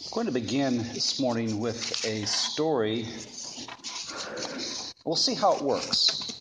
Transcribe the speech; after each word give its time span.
I'm 0.00 0.10
going 0.12 0.26
to 0.26 0.32
begin 0.32 0.78
this 0.78 1.20
morning 1.20 1.60
with 1.60 2.04
a 2.06 2.24
story. 2.24 3.06
We'll 5.04 5.16
see 5.16 5.34
how 5.34 5.56
it 5.56 5.62
works. 5.62 6.40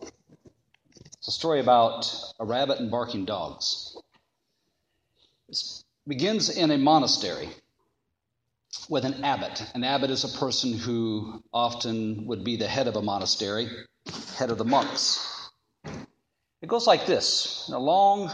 It's 0.00 1.28
a 1.28 1.32
story 1.32 1.60
about 1.60 2.12
a 2.38 2.44
rabbit 2.44 2.80
and 2.80 2.90
barking 2.90 3.24
dogs. 3.24 3.96
It 5.48 5.62
begins 6.06 6.54
in 6.54 6.70
a 6.70 6.76
monastery 6.76 7.48
with 8.90 9.06
an 9.06 9.24
abbot. 9.24 9.62
An 9.74 9.82
abbot 9.82 10.10
is 10.10 10.24
a 10.24 10.38
person 10.38 10.74
who 10.74 11.42
often 11.52 12.26
would 12.26 12.44
be 12.44 12.56
the 12.56 12.68
head 12.68 12.88
of 12.88 12.96
a 12.96 13.02
monastery, 13.02 13.68
head 14.36 14.50
of 14.50 14.58
the 14.58 14.64
monks. 14.64 15.50
It 16.60 16.68
goes 16.68 16.86
like 16.86 17.06
this 17.06 17.70
A 17.72 17.78
long, 17.78 18.30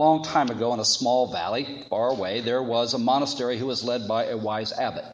long 0.00 0.22
time 0.22 0.48
ago, 0.48 0.72
in 0.72 0.80
a 0.80 0.84
small 0.84 1.30
valley 1.30 1.84
far 1.90 2.08
away, 2.08 2.40
there 2.40 2.62
was 2.62 2.94
a 2.94 2.98
monastery 2.98 3.58
who 3.58 3.66
was 3.66 3.84
led 3.84 4.08
by 4.08 4.24
a 4.24 4.36
wise 4.36 4.72
abbot. 4.72 5.04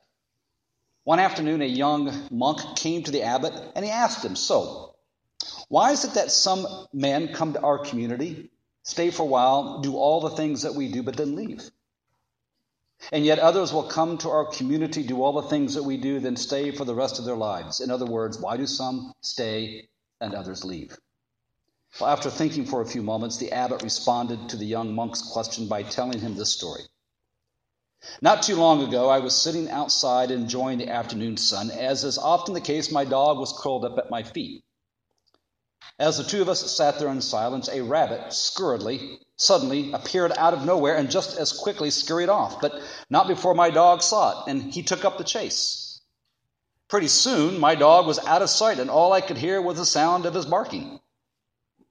One 1.02 1.18
afternoon, 1.18 1.60
a 1.60 1.66
young 1.66 2.28
monk 2.30 2.76
came 2.76 3.02
to 3.02 3.10
the 3.10 3.22
abbot 3.22 3.52
and 3.74 3.84
he 3.84 3.90
asked 3.90 4.24
him, 4.24 4.36
So, 4.36 4.94
why 5.68 5.90
is 5.90 6.04
it 6.04 6.14
that 6.14 6.30
some 6.30 6.66
men 6.92 7.32
come 7.34 7.54
to 7.54 7.60
our 7.60 7.78
community, 7.78 8.50
stay 8.84 9.10
for 9.10 9.24
a 9.24 9.26
while, 9.26 9.80
do 9.80 9.96
all 9.96 10.20
the 10.20 10.36
things 10.36 10.62
that 10.62 10.76
we 10.76 10.90
do, 10.90 11.02
but 11.02 11.16
then 11.16 11.34
leave? 11.34 11.68
And 13.10 13.24
yet 13.24 13.40
others 13.40 13.72
will 13.72 13.88
come 13.88 14.18
to 14.18 14.30
our 14.30 14.46
community, 14.46 15.02
do 15.02 15.20
all 15.20 15.32
the 15.32 15.48
things 15.48 15.74
that 15.74 15.82
we 15.82 15.96
do, 15.96 16.20
then 16.20 16.36
stay 16.36 16.70
for 16.70 16.84
the 16.84 16.94
rest 16.94 17.18
of 17.18 17.24
their 17.24 17.36
lives. 17.36 17.80
In 17.80 17.90
other 17.90 18.06
words, 18.06 18.38
why 18.38 18.56
do 18.56 18.66
some 18.66 19.12
stay 19.20 19.88
and 20.20 20.32
others 20.32 20.64
leave? 20.64 20.96
Well, 21.98 22.10
after 22.10 22.28
thinking 22.28 22.66
for 22.66 22.82
a 22.82 22.86
few 22.86 23.02
moments, 23.02 23.38
the 23.38 23.52
abbot 23.52 23.82
responded 23.82 24.50
to 24.50 24.56
the 24.56 24.66
young 24.66 24.94
monk's 24.94 25.22
question 25.22 25.66
by 25.66 25.82
telling 25.82 26.20
him 26.20 26.34
this 26.34 26.52
story. 26.52 26.82
Not 28.20 28.42
too 28.42 28.56
long 28.56 28.82
ago, 28.82 29.08
I 29.08 29.20
was 29.20 29.34
sitting 29.34 29.70
outside 29.70 30.30
enjoying 30.30 30.78
the 30.78 30.90
afternoon 30.90 31.38
sun. 31.38 31.70
As 31.70 32.04
is 32.04 32.18
often 32.18 32.52
the 32.52 32.60
case, 32.60 32.92
my 32.92 33.06
dog 33.06 33.38
was 33.38 33.58
curled 33.58 33.84
up 33.86 33.96
at 33.96 34.10
my 34.10 34.22
feet. 34.22 34.62
As 35.98 36.18
the 36.18 36.24
two 36.24 36.42
of 36.42 36.48
us 36.50 36.76
sat 36.76 36.98
there 36.98 37.08
in 37.08 37.22
silence, 37.22 37.70
a 37.70 37.80
rabbit 37.80 38.34
scurriedly 38.34 39.18
suddenly 39.36 39.92
appeared 39.92 40.32
out 40.36 40.52
of 40.52 40.66
nowhere 40.66 40.96
and 40.96 41.10
just 41.10 41.38
as 41.38 41.52
quickly 41.52 41.90
scurried 41.90 42.28
off, 42.28 42.60
but 42.60 42.82
not 43.08 43.26
before 43.26 43.54
my 43.54 43.70
dog 43.70 44.02
saw 44.02 44.42
it, 44.42 44.50
and 44.50 44.74
he 44.74 44.82
took 44.82 45.06
up 45.06 45.16
the 45.16 45.24
chase. 45.24 46.02
Pretty 46.88 47.08
soon, 47.08 47.58
my 47.58 47.74
dog 47.74 48.06
was 48.06 48.18
out 48.18 48.42
of 48.42 48.50
sight, 48.50 48.78
and 48.78 48.90
all 48.90 49.14
I 49.14 49.22
could 49.22 49.38
hear 49.38 49.62
was 49.62 49.78
the 49.78 49.86
sound 49.86 50.26
of 50.26 50.34
his 50.34 50.44
barking. 50.44 51.00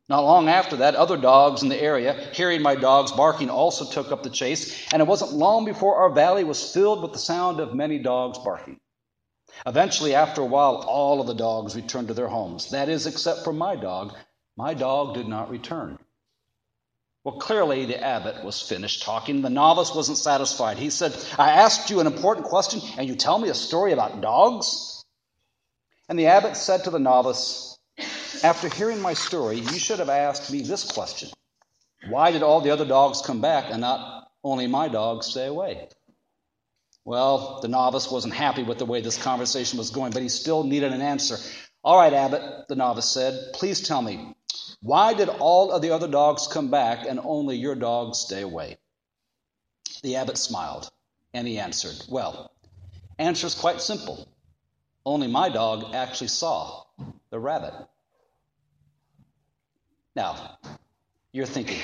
Not 0.07 0.23
long 0.23 0.49
after 0.49 0.77
that, 0.77 0.95
other 0.95 1.17
dogs 1.17 1.63
in 1.63 1.69
the 1.69 1.81
area, 1.81 2.29
hearing 2.33 2.61
my 2.61 2.75
dog's 2.75 3.11
barking, 3.11 3.49
also 3.49 3.85
took 3.85 4.11
up 4.11 4.21
the 4.21 4.29
chase, 4.29 4.87
and 4.93 5.01
it 5.01 5.07
wasn't 5.07 5.33
long 5.33 5.65
before 5.65 5.95
our 5.95 6.11
valley 6.11 6.43
was 6.43 6.73
filled 6.73 7.01
with 7.01 7.13
the 7.13 7.19
sound 7.19 7.59
of 7.59 7.73
many 7.73 7.97
dogs 7.97 8.37
barking. 8.37 8.79
Eventually, 9.65 10.13
after 10.13 10.41
a 10.41 10.45
while, 10.45 10.85
all 10.87 11.21
of 11.21 11.27
the 11.27 11.33
dogs 11.33 11.75
returned 11.75 12.09
to 12.09 12.13
their 12.13 12.27
homes. 12.27 12.69
That 12.69 12.89
is, 12.89 13.07
except 13.07 13.43
for 13.43 13.53
my 13.53 13.75
dog. 13.75 14.15
My 14.55 14.75
dog 14.75 15.15
did 15.15 15.27
not 15.27 15.49
return. 15.49 15.97
Well, 17.23 17.39
clearly 17.39 17.85
the 17.85 17.99
abbot 17.99 18.45
was 18.45 18.61
finished 18.61 19.01
talking. 19.01 19.41
The 19.41 19.49
novice 19.49 19.95
wasn't 19.95 20.19
satisfied. 20.19 20.77
He 20.77 20.91
said, 20.91 21.15
I 21.39 21.49
asked 21.51 21.89
you 21.89 21.99
an 21.99 22.05
important 22.05 22.45
question, 22.45 22.81
and 22.99 23.07
you 23.07 23.15
tell 23.15 23.39
me 23.39 23.49
a 23.49 23.55
story 23.55 23.93
about 23.93 24.21
dogs? 24.21 25.03
And 26.07 26.19
the 26.19 26.27
abbot 26.27 26.55
said 26.55 26.83
to 26.83 26.91
the 26.91 26.99
novice, 26.99 27.74
After 28.43 28.69
hearing 28.69 29.01
my 29.01 29.13
story, 29.13 29.57
you 29.57 29.79
should 29.79 29.99
have 29.99 30.09
asked 30.09 30.51
me 30.51 30.61
this 30.61 30.91
question 30.91 31.29
Why 32.09 32.31
did 32.31 32.43
all 32.43 32.61
the 32.61 32.71
other 32.71 32.85
dogs 32.85 33.21
come 33.21 33.41
back 33.41 33.65
and 33.69 33.81
not 33.81 34.27
only 34.43 34.67
my 34.67 34.87
dog 34.87 35.23
stay 35.23 35.45
away? 35.45 35.89
Well, 37.03 37.59
the 37.61 37.67
novice 37.67 38.09
wasn't 38.09 38.33
happy 38.33 38.63
with 38.63 38.79
the 38.79 38.85
way 38.85 39.01
this 39.01 39.21
conversation 39.21 39.77
was 39.77 39.91
going, 39.91 40.11
but 40.11 40.23
he 40.23 40.29
still 40.29 40.63
needed 40.63 40.91
an 40.91 41.01
answer. 41.01 41.37
All 41.83 41.97
right, 41.97 42.13
Abbot, 42.13 42.67
the 42.67 42.75
novice 42.75 43.09
said, 43.09 43.53
please 43.53 43.87
tell 43.87 44.01
me, 44.01 44.35
why 44.81 45.13
did 45.13 45.29
all 45.29 45.71
of 45.71 45.81
the 45.81 45.91
other 45.91 46.07
dogs 46.07 46.47
come 46.47 46.69
back 46.69 47.05
and 47.07 47.19
only 47.23 47.57
your 47.57 47.75
dog 47.75 48.15
stay 48.15 48.41
away? 48.41 48.77
The 50.01 50.15
abbot 50.17 50.37
smiled 50.37 50.89
and 51.33 51.47
he 51.47 51.59
answered, 51.59 51.95
Well, 52.09 52.51
answer 53.19 53.47
is 53.47 53.55
quite 53.55 53.81
simple. 53.81 54.27
Only 55.05 55.27
my 55.27 55.49
dog 55.49 55.93
actually 55.93 56.29
saw 56.29 56.83
the 57.29 57.39
rabbit. 57.39 57.73
Now, 60.15 60.57
you're 61.33 61.45
thinking, 61.45 61.81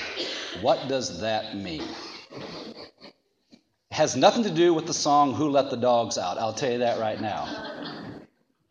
what 0.62 0.88
does 0.88 1.20
that 1.20 1.54
mean? 1.54 1.84
It 2.32 3.60
has 3.90 4.16
nothing 4.16 4.44
to 4.44 4.50
do 4.50 4.72
with 4.72 4.86
the 4.86 4.94
song 4.94 5.34
Who 5.34 5.50
Let 5.50 5.68
the 5.68 5.76
Dogs 5.76 6.16
Out. 6.16 6.38
I'll 6.38 6.54
tell 6.54 6.72
you 6.72 6.78
that 6.78 6.98
right 6.98 7.20
now. 7.20 7.92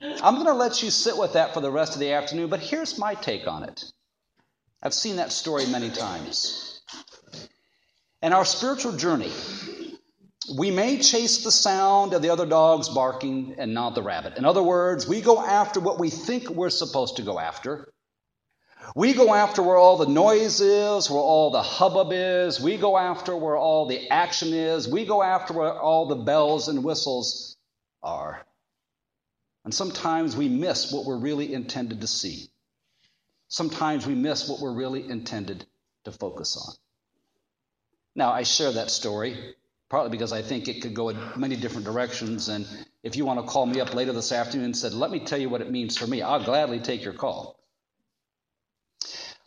I'm 0.02 0.36
going 0.36 0.48
to 0.48 0.54
let 0.54 0.82
you 0.82 0.90
sit 0.90 1.16
with 1.16 1.34
that 1.34 1.54
for 1.54 1.62
the 1.62 1.70
rest 1.70 1.94
of 1.94 2.00
the 2.00 2.12
afternoon, 2.14 2.50
but 2.50 2.60
here's 2.60 2.98
my 2.98 3.14
take 3.14 3.48
on 3.48 3.64
it. 3.64 3.84
I've 4.82 4.96
seen 4.96 5.18
that 5.18 5.32
story 5.32 5.68
many 5.68 5.92
times. 5.92 6.82
In 8.24 8.34
our 8.34 8.46
spiritual 8.46 8.94
journey, 8.94 9.32
we 10.58 10.72
may 10.72 10.98
chase 10.98 11.44
the 11.44 11.52
sound 11.52 12.14
of 12.14 12.24
the 12.24 12.32
other 12.32 12.48
dogs 12.48 12.90
barking 12.90 13.56
and 13.60 13.76
not 13.76 13.94
the 13.94 14.02
rabbit. 14.02 14.38
In 14.38 14.46
other 14.46 14.64
words, 14.64 15.08
we 15.08 15.22
go 15.22 15.40
after 15.40 15.80
what 15.80 16.00
we 16.00 16.10
think 16.10 16.50
we're 16.50 16.72
supposed 16.72 17.18
to 17.18 17.22
go 17.22 17.40
after. 17.40 17.94
We 18.96 19.14
go 19.14 19.34
after 19.34 19.64
where 19.64 19.78
all 19.78 19.98
the 19.98 20.08
noise 20.08 20.60
is, 20.60 21.10
where 21.10 21.20
all 21.20 21.52
the 21.52 21.62
hubbub 21.62 22.10
is. 22.12 22.60
We 22.60 22.78
go 22.78 22.98
after 22.98 23.36
where 23.36 23.56
all 23.56 23.86
the 23.86 24.10
action 24.10 24.54
is. 24.54 24.88
We 24.88 25.06
go 25.06 25.24
after 25.24 25.54
where 25.54 25.74
all 25.74 26.08
the 26.08 26.16
bells 26.16 26.68
and 26.68 26.84
whistles 26.84 27.58
are. 28.04 28.46
And 29.64 29.74
sometimes 29.74 30.36
we 30.36 30.50
miss 30.50 30.92
what 30.92 31.06
we're 31.06 31.20
really 31.20 31.54
intended 31.54 32.02
to 32.02 32.08
see 32.08 32.52
sometimes 33.52 34.08
we 34.08 34.16
miss 34.16 34.50
what 34.50 34.60
we're 34.60 34.74
really 34.74 35.08
intended 35.08 35.66
to 36.06 36.12
focus 36.12 36.58
on. 36.58 36.74
Now, 38.16 38.32
I 38.32 38.44
share 38.44 38.72
that 38.72 38.90
story 38.90 39.56
partly 39.90 40.10
because 40.10 40.32
I 40.32 40.42
think 40.42 40.70
it 40.70 40.82
could 40.82 40.94
go 40.94 41.10
in 41.10 41.18
many 41.36 41.58
different 41.58 41.86
directions. 41.86 42.48
And 42.48 42.66
if 43.04 43.18
you 43.18 43.26
want 43.26 43.42
to 43.42 43.46
call 43.46 43.66
me 43.66 43.82
up 43.82 43.94
later 43.94 44.14
this 44.14 44.32
afternoon 44.32 44.68
and 44.68 44.78
said, 44.78 44.94
let 44.94 45.12
me 45.12 45.20
tell 45.20 45.38
you 45.38 45.50
what 45.50 45.62
it 45.62 45.70
means 45.70 45.98
for 45.98 46.08
me, 46.08 46.22
I'll 46.22 46.44
gladly 46.44 46.80
take 46.80 47.04
your 47.04 47.14
call. 47.14 47.61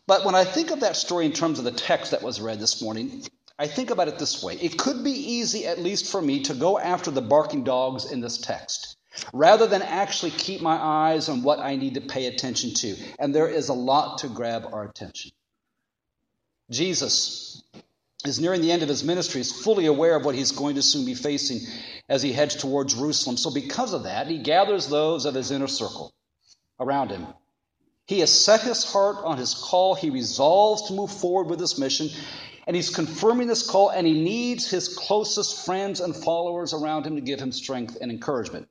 But 0.07 0.25
when 0.25 0.35
I 0.35 0.45
think 0.45 0.71
of 0.71 0.81
that 0.81 0.97
story 0.97 1.25
in 1.25 1.33
terms 1.33 1.59
of 1.59 1.65
the 1.65 1.73
text 1.73 2.11
that 2.11 2.23
was 2.23 2.41
read 2.41 2.61
this 2.61 2.83
morning, 2.83 3.23
I 3.59 3.67
think 3.67 3.91
about 3.91 4.09
it 4.09 4.19
this 4.19 4.43
way. 4.43 4.55
It 4.55 4.77
could 4.77 5.03
be 5.05 5.13
easy, 5.13 5.67
at 5.67 5.79
least 5.79 6.11
for 6.11 6.21
me, 6.21 6.43
to 6.45 6.55
go 6.55 6.79
after 6.79 7.11
the 7.11 7.23
barking 7.23 7.65
dogs 7.65 8.11
in 8.11 8.21
this 8.21 8.39
text 8.39 8.97
rather 9.33 9.67
than 9.67 9.83
actually 9.83 10.33
keep 10.33 10.61
my 10.61 10.77
eyes 10.77 11.29
on 11.29 11.43
what 11.43 11.59
I 11.59 11.77
need 11.77 11.95
to 11.95 12.01
pay 12.01 12.27
attention 12.27 12.75
to. 12.75 12.97
And 13.19 13.35
there 13.35 13.49
is 13.49 13.69
a 13.69 13.75
lot 13.75 14.19
to 14.19 14.29
grab 14.29 14.67
our 14.73 14.85
attention. 14.85 15.31
Jesus 16.71 17.63
is 18.25 18.41
nearing 18.41 18.63
the 18.63 18.73
end 18.73 18.83
of 18.83 18.89
his 18.89 19.05
ministry, 19.05 19.41
is 19.41 19.53
fully 19.53 19.87
aware 19.87 20.17
of 20.17 20.25
what 20.25 20.35
he's 20.35 20.53
going 20.53 20.77
to 20.77 20.83
soon 20.83 21.05
be 21.05 21.15
facing 21.15 21.61
as 22.09 22.23
he 22.23 22.33
heads 22.33 22.57
toward 22.57 22.89
Jerusalem. 22.89 23.37
So, 23.37 23.53
because 23.53 23.93
of 23.93 24.05
that, 24.05 24.27
he 24.27 24.39
gathers 24.39 24.89
those 24.89 25.27
of 25.27 25.35
his 25.35 25.51
inner 25.51 25.69
circle 25.69 26.13
around 26.81 27.11
him. 27.11 27.27
He 28.07 28.21
has 28.21 28.31
set 28.31 28.61
his 28.61 28.85
heart 28.85 29.17
on 29.25 29.39
his 29.39 29.55
call. 29.55 29.95
He 29.95 30.11
resolves 30.11 30.89
to 30.89 30.93
move 30.93 31.11
forward 31.11 31.49
with 31.49 31.59
this 31.59 31.79
mission. 31.79 32.11
And 32.67 32.77
he's 32.77 32.91
confirming 32.91 33.47
this 33.47 33.69
call, 33.69 33.91
and 33.91 34.07
he 34.07 34.13
needs 34.13 34.71
his 34.71 34.89
closest 34.89 35.65
friends 35.65 36.01
and 36.01 36.15
followers 36.15 36.73
around 36.73 37.07
him 37.07 37.17
to 37.17 37.23
give 37.23 37.41
him 37.41 37.53
strength 37.53 37.97
and 38.01 38.11
encouragement. 38.11 38.69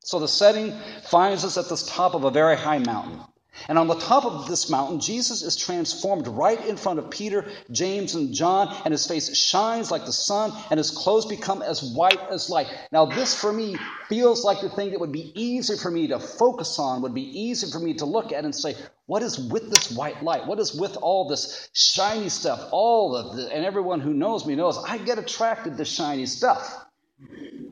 So 0.00 0.18
the 0.18 0.28
setting 0.28 0.72
finds 1.02 1.44
us 1.44 1.56
at 1.56 1.68
the 1.68 1.76
top 1.76 2.14
of 2.14 2.24
a 2.24 2.30
very 2.30 2.56
high 2.56 2.78
mountain. 2.78 3.20
And 3.68 3.78
on 3.78 3.88
the 3.88 3.98
top 3.98 4.24
of 4.24 4.48
this 4.48 4.70
mountain, 4.70 5.00
Jesus 5.00 5.42
is 5.42 5.56
transformed 5.56 6.28
right 6.28 6.64
in 6.66 6.76
front 6.76 6.98
of 6.98 7.10
Peter, 7.10 7.50
James, 7.70 8.14
and 8.14 8.32
John, 8.32 8.74
and 8.84 8.92
his 8.92 9.06
face 9.06 9.36
shines 9.36 9.90
like 9.90 10.04
the 10.04 10.12
sun, 10.12 10.52
and 10.70 10.78
his 10.78 10.90
clothes 10.90 11.26
become 11.26 11.62
as 11.62 11.82
white 11.82 12.20
as 12.30 12.50
light. 12.50 12.68
Now, 12.92 13.06
this 13.06 13.34
for 13.38 13.52
me 13.52 13.76
feels 14.08 14.44
like 14.44 14.60
the 14.60 14.70
thing 14.70 14.90
that 14.90 15.00
would 15.00 15.12
be 15.12 15.32
easy 15.34 15.76
for 15.76 15.90
me 15.90 16.08
to 16.08 16.18
focus 16.18 16.78
on, 16.78 17.02
would 17.02 17.14
be 17.14 17.40
easy 17.40 17.70
for 17.70 17.78
me 17.78 17.94
to 17.94 18.04
look 18.04 18.32
at 18.32 18.44
and 18.44 18.54
say, 18.54 18.74
what 19.06 19.22
is 19.22 19.38
with 19.38 19.70
this 19.70 19.90
white 19.90 20.22
light? 20.22 20.46
What 20.46 20.58
is 20.58 20.74
with 20.74 20.96
all 20.96 21.28
this 21.28 21.68
shiny 21.72 22.28
stuff? 22.28 22.68
All 22.72 23.16
of 23.16 23.36
the, 23.36 23.52
and 23.52 23.64
everyone 23.64 24.00
who 24.00 24.12
knows 24.12 24.46
me 24.46 24.54
knows 24.54 24.78
I 24.78 24.98
get 24.98 25.18
attracted 25.18 25.76
to 25.76 25.84
shiny 25.84 26.26
stuff. 26.26 26.84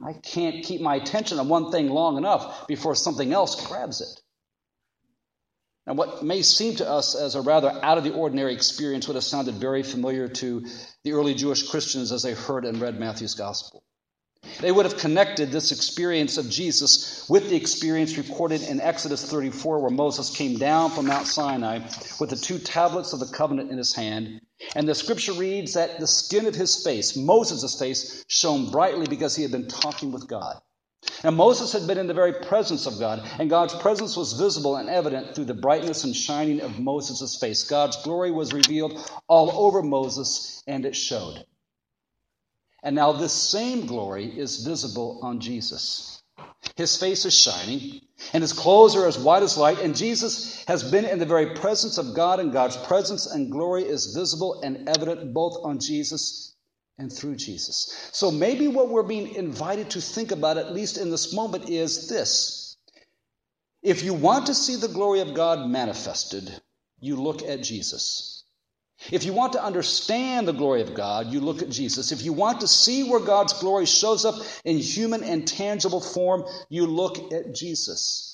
I 0.04 0.12
can't 0.12 0.64
keep 0.64 0.80
my 0.80 0.96
attention 0.96 1.38
on 1.38 1.48
one 1.48 1.70
thing 1.70 1.88
long 1.88 2.18
enough 2.18 2.66
before 2.66 2.94
something 2.94 3.32
else 3.32 3.66
grabs 3.66 4.00
it. 4.00 4.20
And 5.86 5.98
what 5.98 6.24
may 6.24 6.40
seem 6.42 6.76
to 6.76 6.88
us 6.88 7.14
as 7.14 7.34
a 7.34 7.42
rather 7.42 7.70
out 7.82 7.98
of 7.98 8.04
the 8.04 8.14
ordinary 8.14 8.54
experience 8.54 9.06
would 9.06 9.16
have 9.16 9.24
sounded 9.24 9.56
very 9.56 9.82
familiar 9.82 10.28
to 10.28 10.64
the 11.02 11.12
early 11.12 11.34
Jewish 11.34 11.68
Christians 11.68 12.10
as 12.10 12.22
they 12.22 12.32
heard 12.32 12.64
and 12.64 12.80
read 12.80 12.98
Matthew's 12.98 13.34
gospel. 13.34 13.84
They 14.60 14.72
would 14.72 14.86
have 14.86 14.98
connected 14.98 15.50
this 15.50 15.72
experience 15.72 16.36
of 16.36 16.50
Jesus 16.50 17.28
with 17.28 17.48
the 17.48 17.56
experience 17.56 18.16
recorded 18.16 18.62
in 18.62 18.80
Exodus 18.80 19.24
34, 19.30 19.80
where 19.80 19.90
Moses 19.90 20.34
came 20.34 20.58
down 20.58 20.90
from 20.90 21.06
Mount 21.06 21.26
Sinai 21.26 21.80
with 22.20 22.30
the 22.30 22.36
two 22.36 22.58
tablets 22.58 23.12
of 23.12 23.20
the 23.20 23.26
covenant 23.26 23.70
in 23.70 23.78
his 23.78 23.94
hand. 23.94 24.40
And 24.76 24.88
the 24.88 24.94
scripture 24.94 25.32
reads 25.32 25.74
that 25.74 25.98
the 25.98 26.06
skin 26.06 26.46
of 26.46 26.54
his 26.54 26.82
face, 26.84 27.16
Moses' 27.16 27.78
face, 27.78 28.24
shone 28.28 28.70
brightly 28.70 29.06
because 29.06 29.34
he 29.34 29.42
had 29.42 29.52
been 29.52 29.68
talking 29.68 30.12
with 30.12 30.28
God. 30.28 30.60
And 31.22 31.36
Moses 31.36 31.72
had 31.72 31.86
been 31.86 31.98
in 31.98 32.06
the 32.06 32.14
very 32.14 32.32
presence 32.32 32.86
of 32.86 32.98
God, 32.98 33.26
and 33.38 33.48
God's 33.48 33.74
presence 33.74 34.16
was 34.16 34.34
visible 34.34 34.76
and 34.76 34.88
evident 34.88 35.34
through 35.34 35.46
the 35.46 35.54
brightness 35.54 36.04
and 36.04 36.14
shining 36.14 36.60
of 36.60 36.78
Moses' 36.78 37.36
face. 37.36 37.64
God's 37.64 37.96
glory 38.02 38.30
was 38.30 38.52
revealed 38.52 38.98
all 39.26 39.50
over 39.66 39.82
Moses, 39.82 40.62
and 40.66 40.84
it 40.84 40.94
showed. 40.94 41.44
And 42.82 42.94
now 42.94 43.12
this 43.12 43.32
same 43.32 43.86
glory 43.86 44.26
is 44.26 44.64
visible 44.64 45.20
on 45.22 45.40
Jesus. 45.40 46.22
His 46.76 46.96
face 46.96 47.24
is 47.24 47.34
shining, 47.34 48.00
and 48.32 48.42
his 48.42 48.52
clothes 48.52 48.96
are 48.96 49.06
as 49.06 49.18
white 49.18 49.42
as 49.42 49.56
light, 49.56 49.78
and 49.80 49.96
Jesus 49.96 50.64
has 50.66 50.90
been 50.90 51.04
in 51.04 51.18
the 51.18 51.26
very 51.26 51.54
presence 51.54 51.96
of 51.98 52.14
God, 52.14 52.40
and 52.40 52.52
God's 52.52 52.76
presence 52.76 53.26
and 53.26 53.50
glory 53.50 53.84
is 53.84 54.14
visible 54.14 54.60
and 54.62 54.88
evident 54.88 55.32
both 55.32 55.56
on 55.62 55.78
Jesus 55.78 56.53
and 56.98 57.12
through 57.12 57.36
Jesus. 57.36 58.10
So 58.12 58.30
maybe 58.30 58.68
what 58.68 58.88
we're 58.88 59.02
being 59.02 59.34
invited 59.34 59.90
to 59.90 60.00
think 60.00 60.30
about, 60.32 60.58
at 60.58 60.72
least 60.72 60.98
in 60.98 61.10
this 61.10 61.34
moment, 61.34 61.68
is 61.68 62.08
this. 62.08 62.76
If 63.82 64.02
you 64.02 64.14
want 64.14 64.46
to 64.46 64.54
see 64.54 64.76
the 64.76 64.88
glory 64.88 65.20
of 65.20 65.34
God 65.34 65.68
manifested, 65.68 66.50
you 67.00 67.16
look 67.16 67.42
at 67.42 67.62
Jesus. 67.62 68.44
If 69.10 69.24
you 69.24 69.34
want 69.34 69.54
to 69.54 69.62
understand 69.62 70.48
the 70.48 70.52
glory 70.52 70.80
of 70.80 70.94
God, 70.94 71.32
you 71.32 71.40
look 71.40 71.60
at 71.60 71.68
Jesus. 71.68 72.12
If 72.12 72.22
you 72.22 72.32
want 72.32 72.60
to 72.60 72.68
see 72.68 73.02
where 73.04 73.20
God's 73.20 73.52
glory 73.52 73.86
shows 73.86 74.24
up 74.24 74.36
in 74.64 74.78
human 74.78 75.22
and 75.22 75.46
tangible 75.46 76.00
form, 76.00 76.44
you 76.70 76.86
look 76.86 77.32
at 77.32 77.54
Jesus. 77.54 78.33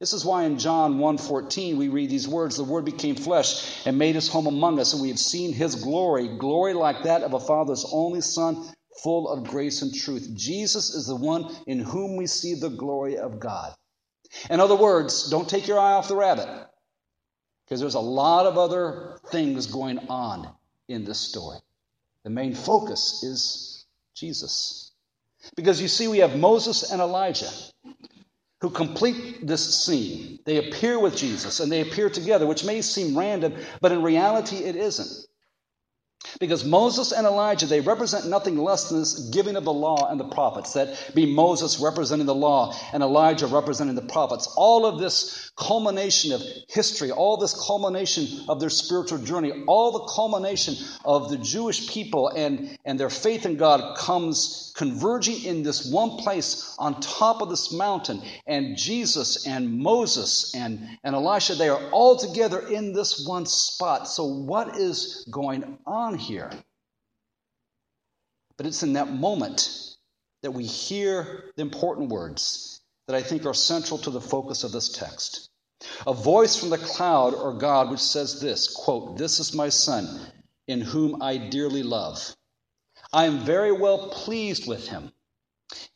This 0.00 0.12
is 0.12 0.24
why 0.24 0.44
in 0.44 0.58
John 0.58 0.98
1:14 0.98 1.76
we 1.76 1.88
read 1.88 2.08
these 2.08 2.28
words, 2.28 2.56
the 2.56 2.64
word 2.64 2.84
became 2.84 3.16
flesh 3.16 3.84
and 3.84 3.98
made 3.98 4.14
his 4.14 4.28
home 4.28 4.46
among 4.46 4.78
us 4.78 4.92
and 4.92 5.02
we 5.02 5.08
have 5.08 5.18
seen 5.18 5.52
his 5.52 5.74
glory, 5.74 6.28
glory 6.28 6.72
like 6.72 7.02
that 7.02 7.22
of 7.22 7.34
a 7.34 7.40
father's 7.40 7.84
only 7.92 8.20
son, 8.20 8.72
full 9.02 9.28
of 9.28 9.44
grace 9.44 9.82
and 9.82 9.92
truth. 9.92 10.30
Jesus 10.34 10.94
is 10.94 11.06
the 11.06 11.16
one 11.16 11.52
in 11.66 11.80
whom 11.80 12.16
we 12.16 12.26
see 12.26 12.54
the 12.54 12.70
glory 12.70 13.18
of 13.18 13.40
God. 13.40 13.74
In 14.48 14.60
other 14.60 14.76
words, 14.76 15.30
don't 15.30 15.48
take 15.48 15.66
your 15.66 15.80
eye 15.80 15.94
off 15.94 16.08
the 16.08 16.16
rabbit 16.16 16.48
because 17.64 17.80
there's 17.80 17.94
a 17.94 18.00
lot 18.00 18.46
of 18.46 18.56
other 18.56 19.18
things 19.30 19.66
going 19.66 19.98
on 20.08 20.48
in 20.86 21.04
this 21.04 21.18
story. 21.18 21.58
The 22.22 22.30
main 22.30 22.54
focus 22.54 23.22
is 23.24 23.86
Jesus. 24.14 24.92
Because 25.56 25.80
you 25.80 25.88
see, 25.88 26.08
we 26.08 26.18
have 26.18 26.36
Moses 26.36 26.90
and 26.90 27.00
Elijah 27.00 27.50
who 28.60 28.70
complete 28.70 29.46
this 29.46 29.84
scene. 29.84 30.40
They 30.44 30.56
appear 30.68 30.98
with 30.98 31.16
Jesus 31.16 31.60
and 31.60 31.70
they 31.70 31.80
appear 31.80 32.10
together, 32.10 32.46
which 32.46 32.64
may 32.64 32.82
seem 32.82 33.16
random, 33.16 33.54
but 33.80 33.92
in 33.92 34.02
reality 34.02 34.56
it 34.56 34.76
isn't. 34.76 35.27
Because 36.40 36.64
Moses 36.64 37.12
and 37.12 37.26
Elijah, 37.26 37.66
they 37.66 37.80
represent 37.80 38.26
nothing 38.26 38.56
less 38.56 38.88
than 38.88 39.00
this 39.00 39.30
giving 39.30 39.56
of 39.56 39.64
the 39.64 39.72
law 39.72 40.08
and 40.10 40.20
the 40.20 40.28
prophets. 40.28 40.74
That 40.74 41.12
be 41.14 41.34
Moses 41.34 41.80
representing 41.80 42.26
the 42.26 42.34
law 42.34 42.74
and 42.92 43.02
Elijah 43.02 43.46
representing 43.46 43.96
the 43.96 44.02
prophets. 44.02 44.52
All 44.56 44.86
of 44.86 45.00
this 45.00 45.50
culmination 45.56 46.32
of 46.32 46.42
history, 46.68 47.10
all 47.10 47.36
this 47.36 47.54
culmination 47.66 48.44
of 48.48 48.60
their 48.60 48.70
spiritual 48.70 49.18
journey, 49.18 49.64
all 49.66 49.90
the 49.90 50.12
culmination 50.12 50.76
of 51.04 51.30
the 51.30 51.38
Jewish 51.38 51.88
people 51.88 52.28
and, 52.28 52.78
and 52.84 53.00
their 53.00 53.10
faith 53.10 53.44
in 53.44 53.56
God 53.56 53.96
comes 53.96 54.72
converging 54.76 55.42
in 55.44 55.64
this 55.64 55.90
one 55.90 56.18
place 56.18 56.76
on 56.78 57.00
top 57.00 57.42
of 57.42 57.50
this 57.50 57.72
mountain. 57.72 58.22
And 58.46 58.76
Jesus 58.76 59.46
and 59.46 59.80
Moses 59.80 60.54
and, 60.54 60.86
and 61.02 61.14
Elisha, 61.16 61.56
they 61.56 61.68
are 61.68 61.90
all 61.90 62.16
together 62.16 62.60
in 62.60 62.92
this 62.92 63.26
one 63.26 63.44
spot. 63.46 64.08
So, 64.08 64.24
what 64.24 64.76
is 64.76 65.26
going 65.30 65.78
on 65.84 66.16
here? 66.16 66.27
But 68.56 68.66
it's 68.66 68.82
in 68.82 68.94
that 68.94 69.10
moment 69.10 69.96
that 70.42 70.50
we 70.50 70.64
hear 70.64 71.44
the 71.56 71.62
important 71.62 72.10
words 72.10 72.80
that 73.06 73.16
I 73.16 73.22
think 73.22 73.46
are 73.46 73.54
central 73.54 73.98
to 73.98 74.10
the 74.10 74.20
focus 74.20 74.64
of 74.64 74.72
this 74.72 74.90
text. 74.90 75.48
A 76.06 76.12
voice 76.12 76.56
from 76.56 76.70
the 76.70 76.78
cloud 76.78 77.34
or 77.34 77.54
God 77.54 77.90
which 77.90 78.00
says 78.00 78.40
this 78.40 78.68
quote, 78.74 79.16
This 79.16 79.40
is 79.40 79.54
my 79.54 79.68
son, 79.68 80.20
in 80.66 80.80
whom 80.80 81.22
I 81.22 81.36
dearly 81.36 81.82
love. 81.82 82.36
I 83.12 83.24
am 83.26 83.40
very 83.40 83.72
well 83.72 84.08
pleased 84.10 84.66
with 84.68 84.88
him. 84.88 85.12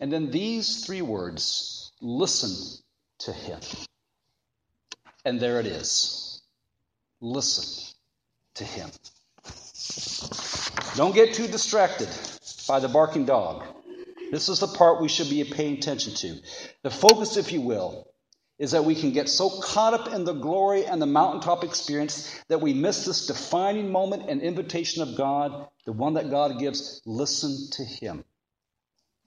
And 0.01 0.13
then 0.13 0.31
these 0.31 0.85
three 0.85 1.03
words 1.03 1.93
listen 2.01 2.83
to 3.21 3.33
him. 3.33 3.61
And 5.25 5.41
there 5.41 5.61
it 5.61 5.67
is. 5.67 6.43
Listen 7.21 7.95
to 8.55 8.65
him. 8.65 8.91
Don't 10.97 11.15
get 11.15 11.35
too 11.35 11.47
distracted 11.47 12.09
by 12.69 12.81
the 12.81 12.89
barking 12.89 13.25
dog. 13.25 13.65
This 14.31 14.49
is 14.49 14.61
the 14.61 14.67
part 14.67 15.01
we 15.01 15.09
should 15.09 15.31
be 15.31 15.43
paying 15.45 15.75
attention 15.75 16.15
to. 16.15 16.41
The 16.83 16.91
focus, 16.91 17.37
if 17.37 17.53
you 17.53 17.61
will, 17.61 18.09
is 18.59 18.71
that 18.71 18.85
we 18.85 18.95
can 18.95 19.13
get 19.13 19.29
so 19.29 19.51
caught 19.61 19.95
up 19.95 20.13
in 20.13 20.25
the 20.25 20.35
glory 20.35 20.87
and 20.87 21.03
the 21.03 21.07
mountaintop 21.07 21.65
experience 21.65 22.33
that 22.49 22.61
we 22.61 22.75
miss 22.75 23.05
this 23.05 23.27
defining 23.27 23.91
moment 23.91 24.29
and 24.29 24.41
invitation 24.41 25.03
of 25.03 25.17
God, 25.17 25.69
the 25.85 25.93
one 25.93 26.15
that 26.15 26.31
God 26.31 26.59
gives. 26.59 27.03
Listen 27.05 27.71
to 27.73 27.85
Him, 27.85 28.25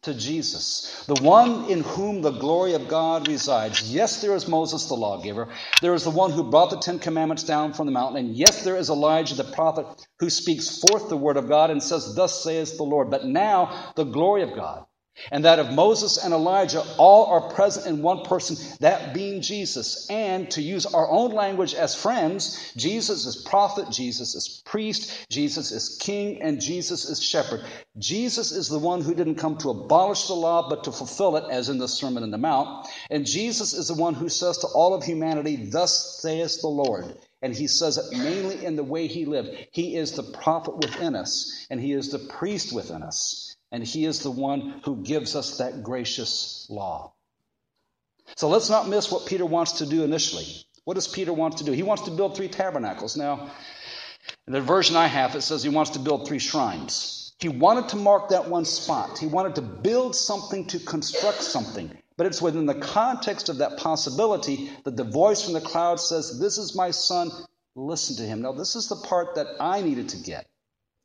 to 0.06 0.16
Jesus, 0.16 1.06
the 1.07 1.22
one 1.24 1.69
in 1.69 1.81
whom 1.81 2.22
the 2.24 2.31
glory 2.31 2.74
of 2.74 2.88
God 2.90 3.28
resides. 3.28 3.94
Yes, 3.94 4.22
there 4.22 4.36
is 4.36 4.48
Moses, 4.48 4.88
the 4.88 4.96
lawgiver. 4.96 5.50
There 5.81 5.94
is 5.96 6.06
the 6.06 6.12
one 6.12 6.31
who 6.31 6.50
brought 6.50 6.72
the 6.72 6.80
Ten 6.80 7.00
Commandments 7.00 7.44
down 7.44 7.74
from 7.74 7.88
the 7.88 7.94
mountain. 7.94 8.25
And 8.25 8.36
yes, 8.38 8.63
there 8.63 8.78
is 8.78 8.90
Elijah, 8.90 9.36
the 9.36 9.46
prophet, 9.46 9.88
who 10.19 10.31
speaks 10.31 10.80
forth 10.80 11.10
the 11.10 11.18
word 11.18 11.38
of 11.38 11.50
God 11.50 11.72
and 11.72 11.84
says, 11.84 12.16
Thus 12.16 12.44
says 12.44 12.78
the 12.78 12.84
Lord. 12.84 13.12
But 13.12 13.25
now, 13.25 13.94
the 13.96 14.06
glory 14.06 14.44
of 14.44 14.56
God 14.56 14.86
and 15.31 15.45
that 15.45 15.59
of 15.59 15.71
Moses 15.71 16.17
and 16.17 16.33
Elijah, 16.33 16.83
all 16.97 17.27
are 17.27 17.50
present 17.50 17.88
in 17.88 18.01
one 18.01 18.23
person, 18.23 18.57
that 18.81 19.13
being 19.13 19.41
Jesus. 19.41 20.09
And 20.09 20.51
to 20.51 20.62
use 20.62 20.85
our 20.85 21.09
own 21.09 21.31
language 21.31 21.73
as 21.73 21.95
friends, 21.95 22.73
Jesus 22.75 23.25
is 23.25 23.38
prophet, 23.38 23.89
Jesus 23.89 24.35
is 24.35 24.62
priest, 24.65 25.27
Jesus 25.29 25.71
is 25.71 25.97
king, 26.01 26.41
and 26.41 26.62
Jesus 26.62 27.06
is 27.06 27.23
shepherd. 27.23 27.63
Jesus 27.97 28.51
is 28.51 28.67
the 28.67 28.79
one 28.79 29.01
who 29.01 29.15
didn't 29.15 29.35
come 29.35 29.57
to 29.59 29.69
abolish 29.69 30.27
the 30.27 30.33
law, 30.33 30.69
but 30.69 30.83
to 30.83 30.91
fulfill 30.91 31.38
it, 31.38 31.45
as 31.50 31.69
in 31.69 31.77
the 31.77 31.88
Sermon 31.88 32.23
on 32.23 32.31
the 32.31 32.38
Mount. 32.38 32.88
And 33.09 33.25
Jesus 33.25 33.73
is 33.73 33.88
the 33.88 33.94
one 33.94 34.15
who 34.15 34.29
says 34.29 34.57
to 34.59 34.67
all 34.67 34.94
of 34.94 35.03
humanity, 35.03 35.56
Thus 35.56 36.19
saith 36.21 36.59
the 36.62 36.67
Lord. 36.67 37.17
And 37.41 37.53
he 37.53 37.67
says 37.67 37.97
it 37.97 38.17
mainly 38.17 38.65
in 38.65 38.75
the 38.75 38.83
way 38.83 39.07
he 39.07 39.25
lived. 39.25 39.67
He 39.71 39.95
is 39.95 40.13
the 40.13 40.23
prophet 40.23 40.77
within 40.77 41.15
us, 41.15 41.67
and 41.69 41.79
he 41.79 41.94
is 41.94 42.09
the 42.09 42.19
priest 42.19 42.73
within 42.73 43.03
us 43.03 43.44
and 43.71 43.83
He 43.83 44.06
is 44.06 44.19
the 44.19 44.31
one 44.31 44.81
who 44.83 45.03
gives 45.03 45.35
us 45.35 45.57
that 45.57 45.83
gracious 45.83 46.67
law. 46.69 47.13
So 48.36 48.50
let's 48.50 48.69
not 48.69 48.88
miss 48.88 49.12
what 49.12 49.27
Peter 49.27 49.45
wants 49.45 49.74
to 49.74 49.86
do 49.86 50.03
initially. 50.03 50.48
What 50.84 50.95
does 50.95 51.07
Peter 51.07 51.34
want 51.34 51.57
to 51.57 51.63
do? 51.63 51.72
He 51.72 51.84
wants 51.84 52.03
to 52.03 52.12
build 52.12 52.36
three 52.36 52.48
tabernacles. 52.48 53.17
Now, 53.17 53.51
in 54.48 54.53
the 54.53 54.62
version 54.62 54.95
I 54.95 55.07
have, 55.07 55.36
it 55.36 55.41
says 55.41 55.63
he 55.63 55.69
wants 55.69 55.91
to 55.91 56.00
build 56.00 56.27
three 56.27 56.39
shrines. 56.39 57.34
He 57.39 57.50
wanted 57.50 57.89
to 57.89 57.98
mark 57.98 58.29
that 58.29 58.50
one 58.50 58.65
spot. 58.65 59.17
He 59.17 59.27
wanted 59.27 59.55
to 59.55 59.62
build 59.62 60.15
something 60.15 60.65
to 60.67 60.79
construct 60.79 61.41
something. 61.43 61.95
But 62.17 62.27
it's 62.27 62.41
within 62.41 62.65
the 62.65 62.75
context 62.75 63.50
of 63.50 63.57
that 63.57 63.77
possibility 63.77 64.69
that 64.86 64.95
the 64.95 65.03
voice 65.03 65.43
from 65.43 65.53
the 65.53 65.62
cloud 65.62 66.00
says, 66.00 66.39
This 66.39 66.57
is 66.57 66.75
my 66.75 66.91
son, 66.91 67.29
listen 67.75 68.15
to 68.17 68.24
him. 68.24 68.41
Now, 68.41 68.53
this 68.53 68.75
is 68.75 68.88
the 68.88 68.95
part 68.95 69.36
that 69.36 69.48
I 69.60 69.81
needed 69.81 70.10
to 70.10 70.17
get. 70.17 70.48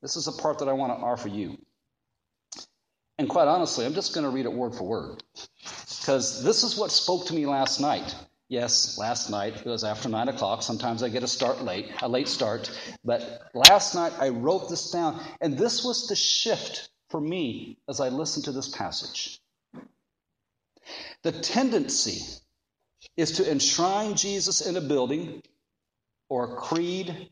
This 0.03 0.17
is 0.17 0.27
the 0.27 0.33
part 0.33 0.59
that 0.61 0.69
I 0.69 0.73
want 0.73 0.97
to 0.97 1.05
offer 1.05 1.29
you. 1.29 1.59
And 3.21 3.29
quite 3.29 3.49
honestly, 3.49 3.85
I'm 3.85 3.93
just 3.93 4.15
going 4.15 4.25
to 4.25 4.31
read 4.31 4.47
it 4.47 4.53
word 4.55 4.75
for 4.75 4.85
word 4.85 5.23
because 6.01 6.43
this 6.43 6.65
is 6.65 6.79
what 6.79 6.91
spoke 6.91 7.27
to 7.27 7.35
me 7.35 7.45
last 7.45 7.79
night. 7.79 8.17
Yes, 8.49 8.97
last 8.97 9.29
night 9.29 9.59
it 9.59 9.67
was 9.67 9.85
after 9.85 10.09
nine 10.09 10.29
o'clock. 10.29 10.63
Sometimes 10.63 11.03
I 11.03 11.11
get 11.11 11.23
a 11.23 11.29
start 11.29 11.63
late, 11.63 11.91
a 12.01 12.09
late 12.09 12.29
start. 12.29 12.71
But 13.05 13.43
last 13.53 13.95
night 13.95 14.15
I 14.19 14.31
wrote 14.31 14.71
this 14.71 14.91
down, 14.91 15.21
and 15.43 15.59
this 15.59 15.85
was 15.85 16.09
the 16.09 16.17
shift 16.17 16.89
for 17.11 17.21
me 17.21 17.77
as 17.91 18.01
I 18.01 18.09
listened 18.09 18.47
to 18.47 18.53
this 18.53 18.71
passage. 18.71 19.39
The 21.23 21.33
tendency 21.33 22.23
is 23.19 23.33
to 23.33 23.51
enshrine 23.51 24.15
Jesus 24.15 24.63
in 24.63 24.79
a 24.79 24.81
building 24.81 25.43
or 26.31 26.45
a 26.45 26.57
creed 26.57 27.29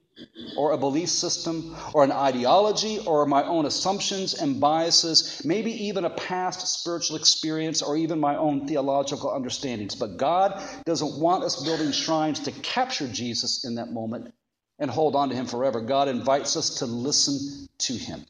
or 0.57 0.73
a 0.73 0.79
belief 0.79 1.09
system 1.09 1.77
or 1.95 2.05
an 2.05 2.13
ideology 2.13 2.99
or 3.07 3.25
my 3.25 3.45
own 3.45 3.67
assumptions 3.67 4.35
and 4.35 4.61
biases, 4.61 5.41
maybe 5.45 5.71
even 5.87 6.05
a 6.05 6.11
past 6.11 6.67
spiritual 6.67 7.17
experience 7.17 7.81
or 7.81 7.97
even 7.97 8.19
my 8.19 8.37
own 8.37 8.67
theological 8.67 9.33
understandings. 9.33 9.95
But 9.95 10.17
God 10.17 10.61
doesn't 10.85 11.21
want 11.21 11.45
us 11.45 11.63
building 11.65 11.93
shrines 11.93 12.41
to 12.41 12.53
capture 12.53 13.09
Jesus 13.09 13.65
in 13.65 13.77
that 13.77 13.93
moment 13.93 14.35
and 14.81 14.91
hold 14.91 15.17
on 15.17 15.29
to 15.31 15.37
him 15.37 15.47
forever. 15.47 15.81
God 15.81 16.09
invites 16.09 16.57
us 16.57 16.81
to 16.81 16.87
listen 16.87 17.69
to 17.79 17.95
him. 17.95 18.27